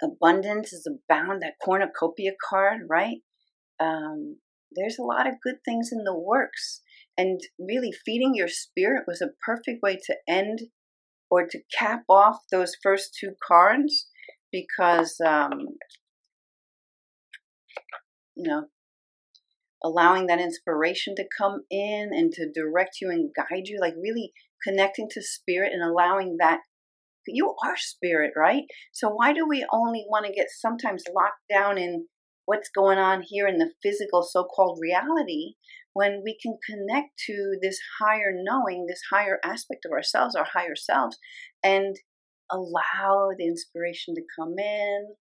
abundance 0.02 0.74
is 0.74 0.88
abound. 0.88 1.42
That 1.42 1.56
cornucopia 1.64 2.32
card, 2.50 2.82
right? 2.90 3.18
Um, 3.80 4.38
there's 4.76 4.98
a 5.00 5.04
lot 5.04 5.28
of 5.28 5.42
good 5.44 5.64
things 5.64 5.90
in 5.92 6.04
the 6.04 6.18
works. 6.18 6.82
And 7.18 7.40
really, 7.58 7.92
feeding 7.92 8.34
your 8.36 8.50
spirit 8.50 9.04
was 9.08 9.22
a 9.22 9.30
perfect 9.46 9.82
way 9.82 9.98
to 10.06 10.16
end 10.28 10.60
or 11.30 11.48
to 11.48 11.60
cap 11.78 12.04
off 12.10 12.38
those 12.52 12.76
first 12.84 13.18
two 13.20 13.32
cards 13.46 14.08
because, 14.52 15.20
um, 15.26 15.52
you 18.36 18.50
know, 18.50 18.66
allowing 19.84 20.28
that 20.28 20.40
inspiration 20.40 21.16
to 21.16 21.26
come 21.38 21.62
in 21.70 22.10
and 22.12 22.32
to 22.34 22.52
direct 22.52 22.98
you 23.02 23.10
and 23.10 23.32
guide 23.36 23.68
you, 23.68 23.80
like 23.80 23.94
really 24.02 24.34
connecting 24.68 25.08
to 25.12 25.22
spirit 25.22 25.72
and 25.74 25.84
allowing 25.84 26.38
that. 26.40 26.60
You 27.28 27.56
are 27.66 27.76
spirit, 27.76 28.34
right? 28.36 28.64
So, 28.94 29.10
why 29.10 29.34
do 29.34 29.48
we 29.48 29.66
only 29.72 30.06
want 30.08 30.26
to 30.28 30.34
get 30.34 30.48
sometimes 30.50 31.04
locked 31.14 31.42
down 31.50 31.78
in 31.78 32.08
what's 32.46 32.70
going 32.70 33.00
on 33.00 33.24
here 33.26 33.48
in 33.48 33.58
the 33.58 33.72
physical 33.82 34.22
so 34.22 34.44
called 34.44 34.80
reality 34.82 35.54
when 35.94 36.22
we 36.24 36.38
can 36.42 36.58
connect 36.70 37.18
to 37.26 37.58
this 37.62 37.80
higher 38.00 38.32
knowing, 38.34 38.86
this 38.88 39.02
higher 39.12 39.40
aspect 39.44 39.86
of 39.86 39.92
ourselves, 39.92 40.36
our 40.36 40.46
higher 40.46 40.76
selves, 40.76 41.18
and 41.64 41.96
allow 42.52 43.30
the 43.38 43.46
inspiration 43.46 44.14
to 44.14 44.22
come 44.38 44.56
in. 44.60 45.16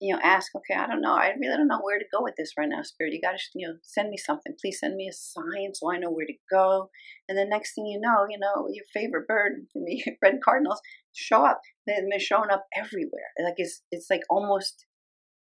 You 0.00 0.14
know, 0.14 0.20
ask, 0.22 0.52
okay, 0.54 0.78
I 0.78 0.86
don't 0.86 1.00
know. 1.00 1.14
I 1.14 1.32
really 1.40 1.56
don't 1.56 1.66
know 1.66 1.80
where 1.82 1.98
to 1.98 2.04
go 2.12 2.22
with 2.22 2.34
this 2.36 2.52
right 2.56 2.68
now, 2.68 2.82
Spirit. 2.82 3.14
You 3.14 3.20
got 3.20 3.32
to, 3.32 3.42
you 3.54 3.66
know, 3.66 3.74
send 3.82 4.10
me 4.10 4.16
something. 4.16 4.54
Please 4.60 4.78
send 4.78 4.94
me 4.94 5.08
a 5.08 5.12
sign 5.12 5.74
so 5.74 5.90
I 5.90 5.98
know 5.98 6.10
where 6.10 6.26
to 6.26 6.34
go. 6.50 6.90
And 7.28 7.36
the 7.36 7.44
next 7.44 7.74
thing 7.74 7.86
you 7.86 7.98
know, 8.00 8.24
you 8.30 8.38
know, 8.38 8.68
your 8.72 8.84
favorite 8.94 9.26
bird 9.26 9.66
for 9.72 9.80
me, 9.80 10.04
red 10.22 10.38
cardinals, 10.44 10.80
show 11.14 11.44
up. 11.44 11.60
They've 11.86 11.96
been 12.08 12.20
showing 12.20 12.50
up 12.50 12.66
everywhere. 12.76 13.32
Like 13.42 13.54
it's, 13.56 13.82
it's 13.90 14.06
like 14.10 14.22
almost 14.30 14.86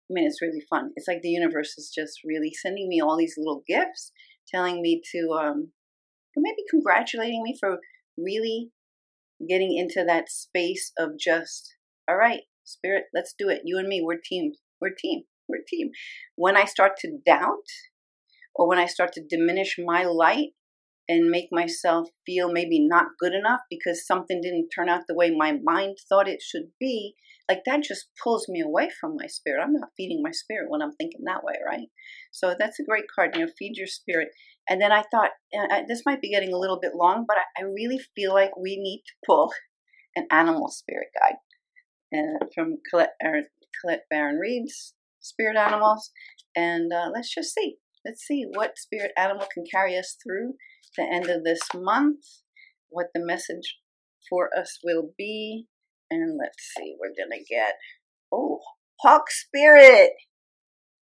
I 0.09 0.13
mean, 0.13 0.25
it's 0.25 0.41
really 0.41 0.63
fun. 0.69 0.91
It's 0.95 1.07
like 1.07 1.21
the 1.21 1.29
universe 1.29 1.77
is 1.77 1.91
just 1.93 2.21
really 2.25 2.51
sending 2.51 2.87
me 2.89 2.99
all 2.99 3.15
these 3.15 3.35
little 3.37 3.63
gifts, 3.67 4.11
telling 4.47 4.81
me 4.81 5.01
to, 5.11 5.29
um, 5.39 5.71
maybe 6.35 6.63
congratulating 6.69 7.43
me 7.43 7.55
for 7.59 7.79
really 8.17 8.71
getting 9.47 9.77
into 9.77 10.03
that 10.05 10.29
space 10.29 10.91
of 10.97 11.11
just, 11.19 11.75
all 12.07 12.15
right, 12.15 12.41
spirit, 12.69 13.05
let's 13.13 13.33
do 13.37 13.49
it. 13.49 13.61
You 13.65 13.77
and 13.77 13.87
me, 13.87 14.01
we're 14.03 14.19
team. 14.23 14.53
We're 14.79 14.95
team. 14.97 15.23
We're 15.47 15.63
team. 15.67 15.89
When 16.35 16.55
I 16.55 16.65
start 16.65 16.93
to 16.99 17.17
doubt, 17.25 17.65
or 18.55 18.67
when 18.67 18.77
I 18.77 18.85
start 18.85 19.13
to 19.13 19.23
diminish 19.27 19.77
my 19.83 20.03
light 20.03 20.49
and 21.07 21.29
make 21.29 21.47
myself 21.51 22.09
feel 22.25 22.51
maybe 22.51 22.85
not 22.85 23.17
good 23.19 23.33
enough 23.33 23.61
because 23.69 24.05
something 24.05 24.41
didn't 24.41 24.69
turn 24.69 24.89
out 24.89 25.01
the 25.07 25.15
way 25.15 25.31
my 25.31 25.57
mind 25.63 25.97
thought 26.07 26.27
it 26.27 26.41
should 26.41 26.69
be, 26.79 27.15
like 27.49 27.61
that 27.65 27.81
just 27.81 28.09
pulls 28.23 28.47
me 28.47 28.61
away 28.61 28.89
from 29.01 29.15
my 29.15 29.25
spirit. 29.25 29.63
I'm 29.63 29.73
not 29.73 29.89
feeding 29.97 30.21
my 30.21 30.31
spirit 30.31 30.69
when 30.69 30.83
I'm 30.83 30.91
thinking 30.91 31.21
that 31.25 31.43
way, 31.43 31.55
right? 31.65 31.87
So 32.31 32.53
that's 32.57 32.79
a 32.79 32.83
great 32.83 33.05
card, 33.13 33.31
you 33.33 33.45
know, 33.45 33.51
feed 33.57 33.75
your 33.75 33.87
spirit. 33.87 34.27
And 34.69 34.79
then 34.79 34.91
I 34.91 35.03
thought, 35.09 35.31
uh, 35.57 35.81
this 35.87 36.03
might 36.05 36.21
be 36.21 36.29
getting 36.29 36.53
a 36.53 36.59
little 36.59 36.79
bit 36.79 36.91
long, 36.95 37.25
but 37.27 37.37
I, 37.37 37.63
I 37.63 37.65
really 37.65 37.99
feel 38.15 38.33
like 38.33 38.55
we 38.55 38.77
need 38.77 39.01
to 39.07 39.13
pull 39.25 39.51
an 40.15 40.27
animal 40.29 40.67
spirit 40.69 41.07
guide 41.19 41.37
uh, 42.15 42.45
from 42.53 42.77
Colette, 42.89 43.15
er, 43.23 43.43
Colette 43.81 44.05
Baron 44.09 44.37
Reid's 44.37 44.93
Spirit 45.19 45.57
Animals. 45.57 46.11
And 46.55 46.91
uh, 46.91 47.09
let's 47.13 47.33
just 47.33 47.53
see. 47.53 47.77
Let's 48.05 48.25
see 48.25 48.45
what 48.53 48.77
spirit 48.77 49.11
animal 49.17 49.45
can 49.53 49.65
carry 49.69 49.97
us 49.97 50.15
through 50.23 50.53
the 50.97 51.03
end 51.03 51.29
of 51.29 51.43
this 51.43 51.59
month, 51.75 52.23
what 52.89 53.07
the 53.13 53.23
message 53.23 53.77
for 54.29 54.49
us 54.57 54.79
will 54.83 55.11
be. 55.17 55.65
And 56.09 56.37
let's 56.39 56.71
see, 56.77 56.95
we're 56.99 57.09
going 57.09 57.37
to 57.37 57.45
get, 57.53 57.73
oh, 58.31 58.59
Hawk 59.01 59.29
Spirit. 59.29 60.11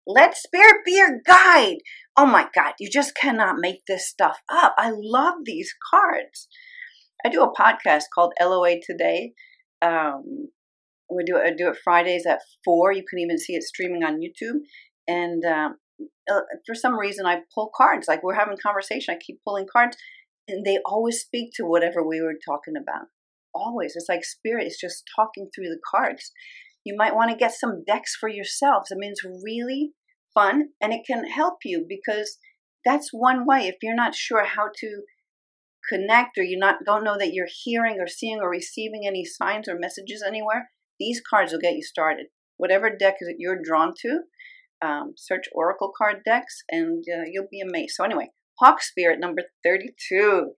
Let 0.05 0.37
Spirit 0.37 0.85
be 0.85 0.93
your 0.93 1.19
guide. 1.25 1.77
Oh 2.15 2.25
my 2.25 2.47
God, 2.55 2.73
you 2.79 2.89
just 2.89 3.15
cannot 3.15 3.57
make 3.59 3.85
this 3.87 4.09
stuff 4.09 4.39
up. 4.49 4.73
I 4.77 4.91
love 4.93 5.35
these 5.45 5.73
cards. 5.91 6.47
I 7.25 7.29
do 7.29 7.43
a 7.43 7.53
podcast 7.53 8.03
called 8.13 8.33
LOA 8.41 8.75
Today. 8.81 9.33
Um, 9.81 10.49
we 11.09 11.23
do 11.23 11.37
it, 11.37 11.57
do 11.57 11.69
it 11.69 11.77
Fridays 11.83 12.25
at 12.25 12.41
4. 12.65 12.91
You 12.93 13.03
can 13.09 13.19
even 13.19 13.37
see 13.37 13.53
it 13.53 13.63
streaming 13.63 14.03
on 14.03 14.19
YouTube. 14.19 14.59
And 15.07 15.43
um, 15.45 15.77
uh, 16.29 16.41
for 16.65 16.75
some 16.75 16.97
reason, 16.97 17.25
I 17.25 17.41
pull 17.53 17.71
cards. 17.75 18.07
Like 18.07 18.23
we're 18.23 18.35
having 18.35 18.57
conversation, 18.61 19.13
I 19.13 19.19
keep 19.19 19.39
pulling 19.45 19.67
cards. 19.71 19.97
And 20.47 20.65
they 20.65 20.79
always 20.85 21.21
speak 21.21 21.51
to 21.55 21.65
whatever 21.65 22.05
we 22.05 22.21
were 22.21 22.35
talking 22.45 22.75
about 22.77 23.07
always. 23.53 23.93
It's 23.95 24.09
like 24.09 24.23
spirit 24.23 24.67
is 24.67 24.77
just 24.79 25.03
talking 25.15 25.49
through 25.53 25.69
the 25.69 25.79
cards. 25.89 26.31
You 26.83 26.95
might 26.95 27.15
want 27.15 27.31
to 27.31 27.37
get 27.37 27.53
some 27.53 27.83
decks 27.85 28.15
for 28.15 28.29
yourselves. 28.29 28.91
I 28.91 28.95
mean, 28.97 29.11
it's 29.11 29.43
really 29.43 29.91
fun 30.33 30.69
and 30.81 30.93
it 30.93 31.01
can 31.05 31.25
help 31.25 31.57
you 31.65 31.85
because 31.87 32.37
that's 32.85 33.09
one 33.11 33.45
way. 33.45 33.67
If 33.67 33.75
you're 33.81 33.95
not 33.95 34.15
sure 34.15 34.45
how 34.45 34.69
to 34.79 35.01
connect 35.89 36.37
or 36.37 36.43
you 36.43 36.57
not 36.57 36.77
don't 36.85 37.03
know 37.03 37.17
that 37.17 37.33
you're 37.33 37.47
hearing 37.63 37.97
or 37.99 38.07
seeing 38.07 38.39
or 38.39 38.49
receiving 38.49 39.01
any 39.05 39.25
signs 39.25 39.67
or 39.67 39.77
messages 39.77 40.23
anywhere, 40.25 40.69
these 40.99 41.21
cards 41.27 41.51
will 41.51 41.59
get 41.59 41.75
you 41.75 41.83
started. 41.83 42.27
Whatever 42.57 42.89
deck 42.89 43.15
that 43.21 43.35
you're 43.37 43.61
drawn 43.61 43.93
to, 44.01 44.21
um, 44.81 45.13
search 45.15 45.45
Oracle 45.53 45.91
card 45.95 46.17
decks 46.25 46.63
and 46.69 47.03
uh, 47.11 47.23
you'll 47.31 47.47
be 47.49 47.61
amazed. 47.61 47.95
So 47.95 48.03
anyway, 48.03 48.29
Hawk 48.59 48.81
Spirit 48.81 49.19
number 49.19 49.43
32. 49.63 50.51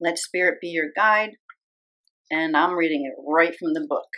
Let 0.00 0.18
spirit 0.18 0.58
be 0.60 0.68
your 0.68 0.88
guide 0.96 1.32
and 2.30 2.56
I'm 2.56 2.74
reading 2.74 3.04
it 3.04 3.20
right 3.26 3.54
from 3.58 3.74
the 3.74 3.86
book. 3.86 4.08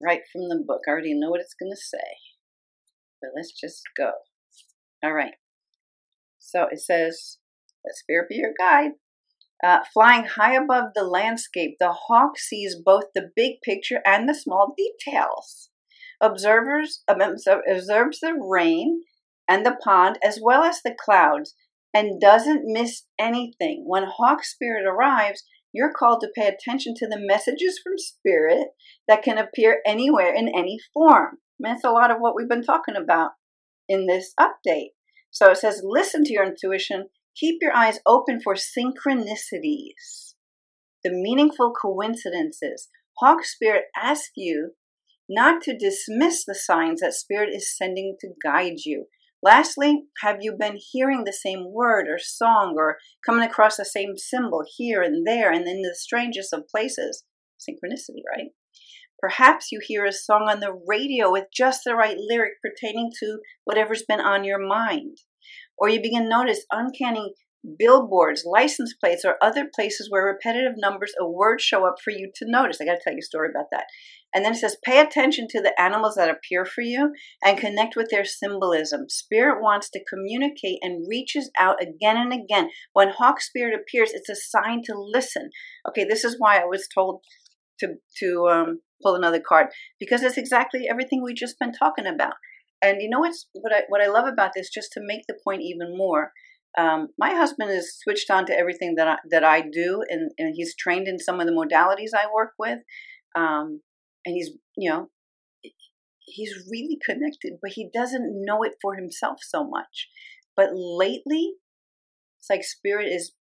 Right 0.00 0.20
from 0.30 0.42
the 0.48 0.62
book. 0.64 0.82
I 0.86 0.90
already 0.90 1.14
know 1.14 1.30
what 1.30 1.40
it's 1.40 1.54
going 1.58 1.72
to 1.72 1.76
say. 1.76 2.18
But 3.20 3.30
let's 3.34 3.52
just 3.58 3.82
go. 3.96 4.12
All 5.02 5.12
right. 5.12 5.34
So 6.38 6.66
it 6.70 6.80
says, 6.80 7.38
let 7.84 7.96
spirit 7.96 8.28
be 8.28 8.36
your 8.36 8.52
guide. 8.58 8.92
Uh, 9.64 9.78
flying 9.92 10.24
high 10.24 10.54
above 10.54 10.90
the 10.94 11.04
landscape, 11.04 11.76
the 11.80 11.92
hawk 11.92 12.38
sees 12.38 12.76
both 12.76 13.04
the 13.14 13.30
big 13.34 13.60
picture 13.62 14.00
and 14.04 14.28
the 14.28 14.34
small 14.34 14.74
details. 14.76 15.70
Observers 16.20 17.02
observes 17.08 18.20
the 18.20 18.34
rain 18.38 19.02
and 19.48 19.64
the 19.64 19.76
pond 19.82 20.18
as 20.22 20.38
well 20.42 20.62
as 20.62 20.80
the 20.82 20.94
clouds 20.98 21.54
and 21.94 22.20
doesn't 22.20 22.64
miss 22.64 23.04
anything. 23.18 23.84
When 23.86 24.04
hawk 24.04 24.44
spirit 24.44 24.86
arrives, 24.86 25.42
you're 25.72 25.92
called 25.92 26.20
to 26.20 26.32
pay 26.34 26.46
attention 26.46 26.94
to 26.96 27.06
the 27.06 27.18
messages 27.18 27.80
from 27.82 27.94
spirit 27.96 28.68
that 29.08 29.22
can 29.22 29.38
appear 29.38 29.80
anywhere 29.86 30.32
in 30.34 30.48
any 30.48 30.78
form. 30.92 31.38
that's 31.58 31.84
a 31.84 31.90
lot 31.90 32.10
of 32.10 32.18
what 32.18 32.34
we've 32.34 32.48
been 32.48 32.62
talking 32.62 32.96
about 32.96 33.32
in 33.88 34.06
this 34.06 34.32
update. 34.38 34.90
So 35.30 35.50
it 35.50 35.58
says, 35.58 35.82
listen 35.84 36.24
to 36.24 36.32
your 36.32 36.44
intuition 36.46 37.08
Keep 37.38 37.58
your 37.60 37.76
eyes 37.76 37.98
open 38.06 38.40
for 38.42 38.54
synchronicities, 38.54 40.34
the 41.04 41.10
meaningful 41.10 41.72
coincidences. 41.72 42.88
Hawk 43.18 43.44
Spirit 43.44 43.84
asks 43.94 44.32
you 44.36 44.72
not 45.28 45.60
to 45.62 45.76
dismiss 45.76 46.44
the 46.46 46.54
signs 46.54 47.00
that 47.00 47.12
Spirit 47.12 47.50
is 47.52 47.76
sending 47.76 48.16
to 48.20 48.28
guide 48.42 48.78
you. 48.86 49.06
Lastly, 49.42 50.04
have 50.22 50.38
you 50.40 50.56
been 50.58 50.78
hearing 50.92 51.24
the 51.24 51.32
same 51.32 51.72
word 51.72 52.06
or 52.08 52.18
song 52.18 52.74
or 52.78 52.96
coming 53.24 53.46
across 53.46 53.76
the 53.76 53.84
same 53.84 54.16
symbol 54.16 54.62
here 54.76 55.02
and 55.02 55.26
there 55.26 55.52
and 55.52 55.68
in 55.68 55.82
the 55.82 55.94
strangest 55.94 56.54
of 56.54 56.66
places? 56.68 57.24
Synchronicity, 57.60 58.22
right? 58.34 58.48
Perhaps 59.20 59.68
you 59.70 59.80
hear 59.82 60.06
a 60.06 60.12
song 60.12 60.48
on 60.48 60.60
the 60.60 60.78
radio 60.86 61.30
with 61.30 61.44
just 61.54 61.82
the 61.84 61.94
right 61.94 62.16
lyric 62.18 62.54
pertaining 62.62 63.10
to 63.20 63.40
whatever's 63.64 64.04
been 64.08 64.20
on 64.20 64.44
your 64.44 64.58
mind. 64.58 65.18
Or 65.78 65.88
you 65.88 66.00
begin 66.00 66.24
to 66.24 66.28
notice 66.28 66.64
uncanny 66.70 67.34
billboards, 67.78 68.44
license 68.44 68.94
plates, 68.94 69.24
or 69.24 69.36
other 69.42 69.68
places 69.74 70.08
where 70.10 70.24
repetitive 70.24 70.74
numbers 70.76 71.12
of 71.20 71.30
words 71.32 71.62
show 71.62 71.86
up 71.86 71.96
for 72.02 72.10
you 72.10 72.30
to 72.36 72.44
notice. 72.48 72.80
I 72.80 72.84
got 72.84 72.94
to 72.94 73.00
tell 73.02 73.12
you 73.12 73.20
a 73.20 73.22
story 73.22 73.48
about 73.50 73.66
that. 73.72 73.86
And 74.34 74.44
then 74.44 74.52
it 74.52 74.58
says, 74.58 74.76
pay 74.84 75.00
attention 75.00 75.46
to 75.50 75.62
the 75.62 75.80
animals 75.80 76.16
that 76.16 76.28
appear 76.28 76.64
for 76.64 76.82
you 76.82 77.12
and 77.42 77.58
connect 77.58 77.96
with 77.96 78.08
their 78.10 78.24
symbolism. 78.24 79.08
Spirit 79.08 79.62
wants 79.62 79.88
to 79.90 80.04
communicate 80.08 80.78
and 80.82 81.06
reaches 81.08 81.50
out 81.58 81.82
again 81.82 82.16
and 82.16 82.32
again. 82.32 82.68
When 82.92 83.10
Hawk 83.10 83.40
Spirit 83.40 83.74
appears, 83.74 84.10
it's 84.12 84.28
a 84.28 84.36
sign 84.36 84.82
to 84.84 84.94
listen. 84.96 85.50
Okay, 85.88 86.04
this 86.04 86.24
is 86.24 86.36
why 86.38 86.58
I 86.58 86.64
was 86.64 86.86
told 86.92 87.22
to 87.80 87.94
to 88.18 88.48
um, 88.50 88.80
pull 89.02 89.14
another 89.14 89.40
card 89.46 89.68
because 90.00 90.22
it's 90.22 90.38
exactly 90.38 90.86
everything 90.88 91.22
we 91.22 91.34
just 91.34 91.58
been 91.58 91.72
talking 91.72 92.06
about. 92.06 92.34
And 92.86 93.02
you 93.02 93.08
know 93.10 93.20
what's 93.20 93.46
what 93.52 93.72
I 93.72 93.82
what 93.88 94.02
I 94.02 94.06
love 94.06 94.26
about 94.26 94.52
this, 94.54 94.70
just 94.70 94.92
to 94.92 95.00
make 95.02 95.22
the 95.28 95.38
point 95.44 95.62
even 95.62 95.96
more. 95.96 96.32
Um, 96.78 97.08
my 97.18 97.30
husband 97.30 97.70
is 97.70 97.96
switched 97.98 98.30
on 98.30 98.44
to 98.46 98.58
everything 98.58 98.96
that 98.96 99.08
I, 99.08 99.16
that 99.30 99.44
I 99.44 99.62
do, 99.62 100.02
and, 100.10 100.30
and 100.36 100.54
he's 100.54 100.74
trained 100.76 101.08
in 101.08 101.18
some 101.18 101.40
of 101.40 101.46
the 101.46 101.52
modalities 101.52 102.10
I 102.14 102.26
work 102.32 102.50
with, 102.58 102.80
um, 103.34 103.80
and 104.24 104.34
he's 104.34 104.50
you 104.76 104.90
know 104.90 105.08
he's 106.26 106.52
really 106.70 106.98
connected, 107.04 107.54
but 107.62 107.72
he 107.72 107.88
doesn't 107.92 108.44
know 108.44 108.62
it 108.62 108.74
for 108.82 108.94
himself 108.94 109.38
so 109.42 109.66
much. 109.66 110.08
But 110.56 110.70
lately, 110.74 111.52
it's 112.38 112.50
like 112.50 112.64
spirit 112.64 113.08
is 113.08 113.32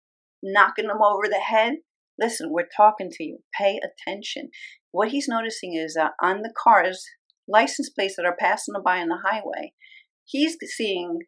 knocking 0.43 0.87
him 0.87 1.03
over 1.03 1.29
the 1.29 1.41
head. 1.41 1.75
Listen, 2.19 2.49
we're 2.51 2.69
talking 2.77 3.11
to 3.11 3.25
you. 3.25 3.39
Pay 3.59 3.81
attention. 3.83 4.51
What 4.93 5.09
he's 5.09 5.27
noticing 5.27 5.75
is 5.75 5.95
that 5.95 6.13
on 6.23 6.43
the 6.43 6.53
cars 6.57 7.05
license 7.49 7.91
plates 7.91 8.15
that 8.17 8.27
are 8.27 8.37
passing 8.39 8.75
by 8.85 8.99
on 8.99 9.09
the 9.09 9.19
highway, 9.25 9.73
he's 10.25 10.57
seeing 10.77 11.21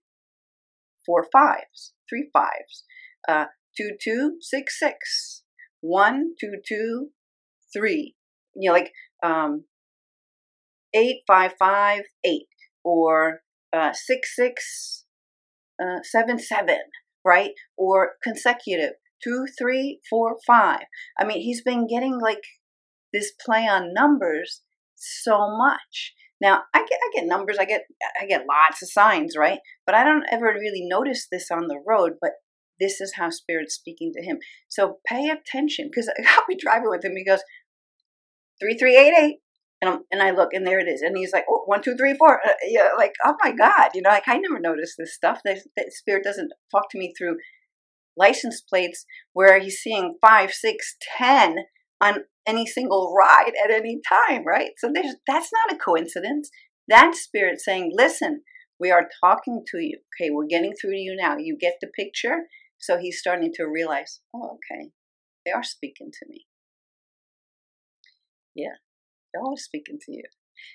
four 1.05 1.24
fives, 1.33 1.92
three 2.09 2.29
fives, 2.33 2.85
uh, 3.29 3.46
two 3.76 3.90
two 4.02 4.37
six 4.40 4.79
six, 4.79 5.42
one 5.81 6.35
two 6.40 6.55
two 6.66 7.09
three. 7.72 8.14
You 8.55 8.70
know, 8.70 8.74
like 8.74 8.92
um, 9.22 9.64
eight 10.94 11.18
five 11.26 11.52
five 11.59 12.02
eight 12.24 12.48
or 12.85 13.40
uh, 13.72 13.92
six 13.92 14.35
six 14.35 15.05
uh, 15.83 16.00
seven 16.02 16.38
seven, 16.38 16.81
right? 17.24 17.50
Or 17.76 18.12
consecutive 18.22 18.92
two 19.22 19.46
three 19.59 20.00
four 20.09 20.37
five. 20.46 20.85
I 21.18 21.24
mean, 21.24 21.40
he's 21.40 21.62
been 21.62 21.87
getting 21.87 22.18
like 22.20 22.42
this 23.12 23.33
play 23.44 23.66
on 23.66 23.94
numbers 23.94 24.62
so 25.23 25.57
much. 25.57 26.14
Now 26.40 26.62
I 26.75 26.81
get 26.81 26.99
I 27.03 27.11
get 27.14 27.27
numbers, 27.27 27.57
I 27.59 27.64
get 27.64 27.85
I 28.21 28.27
get 28.27 28.45
lots 28.49 28.83
of 28.83 28.90
signs, 28.90 29.37
right? 29.37 29.59
But 29.87 29.95
I 29.95 30.05
don't 30.05 30.27
ever 30.31 30.47
really 30.47 30.87
notice 30.87 31.27
this 31.31 31.51
on 31.51 31.69
the 31.69 31.81
road, 31.87 32.12
but 32.21 32.33
this 32.79 33.01
is 33.01 33.14
how 33.16 33.31
spirit's 33.31 33.75
speaking 33.75 34.12
to 34.14 34.23
him. 34.23 34.38
So 34.69 34.99
pay 35.07 35.29
attention 35.29 35.88
because 35.90 36.11
I'll 36.29 36.45
be 36.49 36.57
driving 36.57 36.90
with 36.90 37.05
him. 37.05 37.16
He 37.16 37.25
goes, 37.25 37.40
3388. 38.61 39.37
And, 39.83 39.90
I'm, 39.90 40.01
and 40.11 40.23
I 40.23 40.31
look 40.31 40.55
and 40.55 40.66
there 40.66 40.81
it 40.81 40.88
is. 40.88 41.03
And 41.03 41.16
he's 41.16 41.33
like, 41.33 41.45
oh, 41.51 41.62
one, 41.66 41.83
two, 41.83 41.97
three, 41.97 42.14
four. 42.14 42.40
Uh, 42.47 42.53
yeah, 42.66 42.88
like, 42.97 43.12
oh 43.25 43.35
my 43.42 43.53
God. 43.53 43.90
You 43.95 44.03
know, 44.03 44.11
like 44.11 44.27
I 44.27 44.38
never 44.38 44.59
noticed 44.59 44.95
this 44.99 45.14
stuff. 45.14 45.40
That, 45.45 45.59
that 45.77 45.92
spirit 45.92 46.25
doesn't 46.25 46.53
talk 46.71 46.90
to 46.90 46.99
me 46.99 47.12
through 47.16 47.37
license 48.16 48.62
plates 48.62 49.05
where 49.35 49.59
he's 49.61 49.79
seeing 49.79 50.16
five, 50.21 50.53
six, 50.53 50.97
ten 51.19 51.57
on 52.01 52.25
any 52.47 52.67
single 52.67 53.15
ride 53.17 53.53
at 53.63 53.71
any 53.71 54.01
time, 54.09 54.45
right? 54.47 54.71
So 54.79 54.93
that's 54.93 55.51
not 55.53 55.75
a 55.75 55.79
coincidence. 55.79 56.51
That 56.89 57.15
spirit 57.15 57.61
saying, 57.61 57.93
listen, 57.95 58.43
we 58.79 58.91
are 58.91 59.09
talking 59.25 59.65
to 59.73 59.79
you. 59.79 59.99
Okay, 60.15 60.31
we're 60.31 60.47
getting 60.47 60.75
through 60.81 60.93
to 60.93 60.99
you 60.99 61.17
now. 61.19 61.37
You 61.39 61.57
get 61.59 61.75
the 61.81 61.89
picture? 61.89 62.45
So 62.79 62.99
he's 62.99 63.19
starting 63.19 63.53
to 63.55 63.65
realize, 63.65 64.21
oh, 64.35 64.59
okay, 64.59 64.91
they 65.45 65.53
are 65.53 65.65
speaking 65.65 66.11
to 66.13 66.27
me. 66.29 66.47
Yeah, 68.55 68.77
they're 69.33 69.43
always 69.43 69.63
speaking 69.63 69.99
to 70.07 70.13
you. 70.13 70.25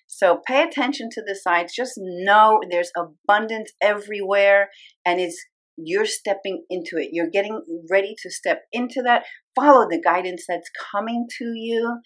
So 0.07 0.41
pay 0.45 0.63
attention 0.63 1.09
to 1.13 1.21
the 1.25 1.35
signs. 1.35 1.73
Just 1.75 1.93
know 1.97 2.59
there's 2.69 2.91
abundance 2.97 3.71
everywhere 3.81 4.69
and 5.05 5.19
it's 5.19 5.43
you're 5.77 6.05
stepping 6.05 6.63
into 6.69 6.97
it. 6.97 7.09
You're 7.11 7.29
getting 7.29 7.61
ready 7.89 8.15
to 8.21 8.29
step 8.29 8.63
into 8.71 9.01
that. 9.03 9.23
Follow 9.55 9.87
the 9.89 10.01
guidance 10.01 10.45
that's 10.47 10.69
coming 10.91 11.27
to 11.39 11.53
you. 11.55 11.99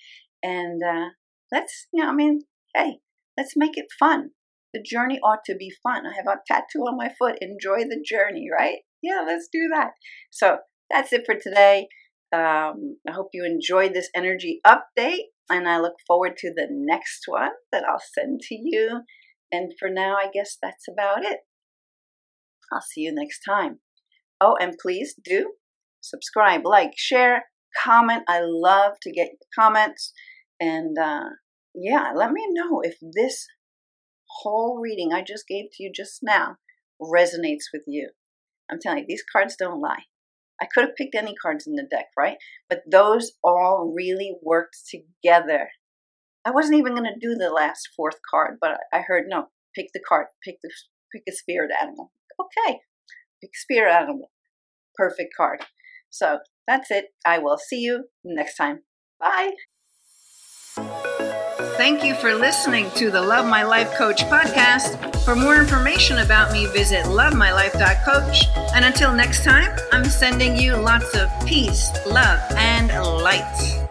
And 0.43 0.81
uh, 0.83 1.09
let's, 1.51 1.87
you 1.93 2.03
know, 2.03 2.09
I 2.09 2.13
mean, 2.13 2.41
hey, 2.75 2.99
let's 3.37 3.53
make 3.55 3.77
it 3.77 3.87
fun. 3.99 4.31
The 4.73 4.83
journey 4.83 5.19
ought 5.23 5.45
to 5.45 5.55
be 5.55 5.71
fun. 5.83 6.05
I 6.05 6.13
have 6.15 6.27
a 6.27 6.39
tattoo 6.47 6.81
on 6.81 6.97
my 6.97 7.09
foot. 7.17 7.37
Enjoy 7.41 7.83
the 7.83 8.03
journey, 8.05 8.47
right? 8.51 8.79
Yeah, 9.01 9.23
let's 9.25 9.47
do 9.51 9.69
that. 9.73 9.91
So 10.31 10.57
that's 10.91 11.13
it 11.13 11.23
for 11.25 11.35
today. 11.35 11.87
Um, 12.33 12.97
I 13.07 13.11
hope 13.13 13.29
you 13.33 13.45
enjoyed 13.45 13.93
this 13.93 14.09
energy 14.13 14.59
update, 14.67 15.27
and 15.49 15.69
I 15.69 15.79
look 15.79 15.93
forward 16.05 16.35
to 16.37 16.51
the 16.53 16.67
next 16.69 17.23
one 17.27 17.51
that 17.71 17.83
I'll 17.87 18.01
send 18.13 18.41
to 18.41 18.55
you. 18.55 19.01
And 19.51 19.71
for 19.79 19.89
now, 19.89 20.15
I 20.15 20.27
guess 20.33 20.57
that's 20.61 20.85
about 20.91 21.23
it. 21.23 21.39
I'll 22.71 22.81
see 22.81 23.01
you 23.01 23.13
next 23.13 23.41
time. 23.41 23.79
Oh, 24.41 24.55
and 24.59 24.77
please 24.81 25.15
do 25.23 25.53
subscribe, 26.01 26.65
like, 26.65 26.91
share, 26.97 27.45
comment. 27.83 28.23
I 28.27 28.41
love 28.43 28.93
to 29.01 29.11
get 29.11 29.29
comments. 29.57 30.13
And 30.59 30.97
uh, 30.97 31.29
yeah, 31.73 32.11
let 32.15 32.31
me 32.31 32.45
know 32.49 32.81
if 32.81 32.97
this 33.01 33.47
whole 34.41 34.79
reading 34.79 35.11
I 35.13 35.21
just 35.21 35.47
gave 35.47 35.65
to 35.73 35.83
you 35.83 35.91
just 35.93 36.19
now 36.21 36.57
resonates 37.01 37.65
with 37.73 37.83
you. 37.87 38.09
I'm 38.69 38.79
telling 38.79 38.99
you, 38.99 39.05
these 39.07 39.23
cards 39.31 39.55
don't 39.57 39.81
lie. 39.81 40.03
I 40.61 40.67
could 40.73 40.85
have 40.85 40.95
picked 40.95 41.15
any 41.15 41.35
cards 41.35 41.67
in 41.67 41.75
the 41.75 41.83
deck, 41.83 42.07
right? 42.17 42.37
But 42.69 42.83
those 42.89 43.33
all 43.43 43.93
really 43.95 44.35
worked 44.41 44.77
together. 44.89 45.69
I 46.45 46.51
wasn't 46.51 46.75
even 46.75 46.95
going 46.95 47.11
to 47.11 47.19
do 47.19 47.35
the 47.35 47.49
last 47.49 47.89
fourth 47.95 48.15
card, 48.29 48.57
but 48.61 48.77
I 48.93 49.01
heard 49.01 49.25
no, 49.27 49.47
pick 49.75 49.87
the 49.93 49.99
card, 49.99 50.27
pick 50.43 50.57
the 50.63 50.71
pick 51.11 51.23
a 51.27 51.31
spirit 51.31 51.71
animal 51.79 52.11
okay, 52.39 52.79
big 53.41 53.51
spirit 53.53 53.91
animal. 53.91 54.31
Perfect 54.95 55.33
card. 55.35 55.61
So 56.09 56.39
that's 56.67 56.91
it. 56.91 57.07
I 57.25 57.39
will 57.39 57.57
see 57.57 57.79
you 57.79 58.05
next 58.23 58.55
time. 58.55 58.83
Bye. 59.19 59.51
Thank 61.77 62.03
you 62.03 62.15
for 62.15 62.33
listening 62.33 62.89
to 62.91 63.11
the 63.11 63.21
Love 63.21 63.45
My 63.45 63.63
Life 63.63 63.93
Coach 63.95 64.23
podcast. 64.23 65.23
For 65.25 65.35
more 65.35 65.57
information 65.57 66.19
about 66.19 66.51
me, 66.51 66.67
visit 66.67 67.05
lovemylife.coach. 67.05 68.45
And 68.73 68.85
until 68.85 69.13
next 69.13 69.43
time, 69.43 69.77
I'm 69.91 70.05
sending 70.05 70.55
you 70.55 70.75
lots 70.77 71.15
of 71.15 71.29
peace, 71.45 71.91
love, 72.05 72.39
and 72.55 72.89
light. 73.21 73.84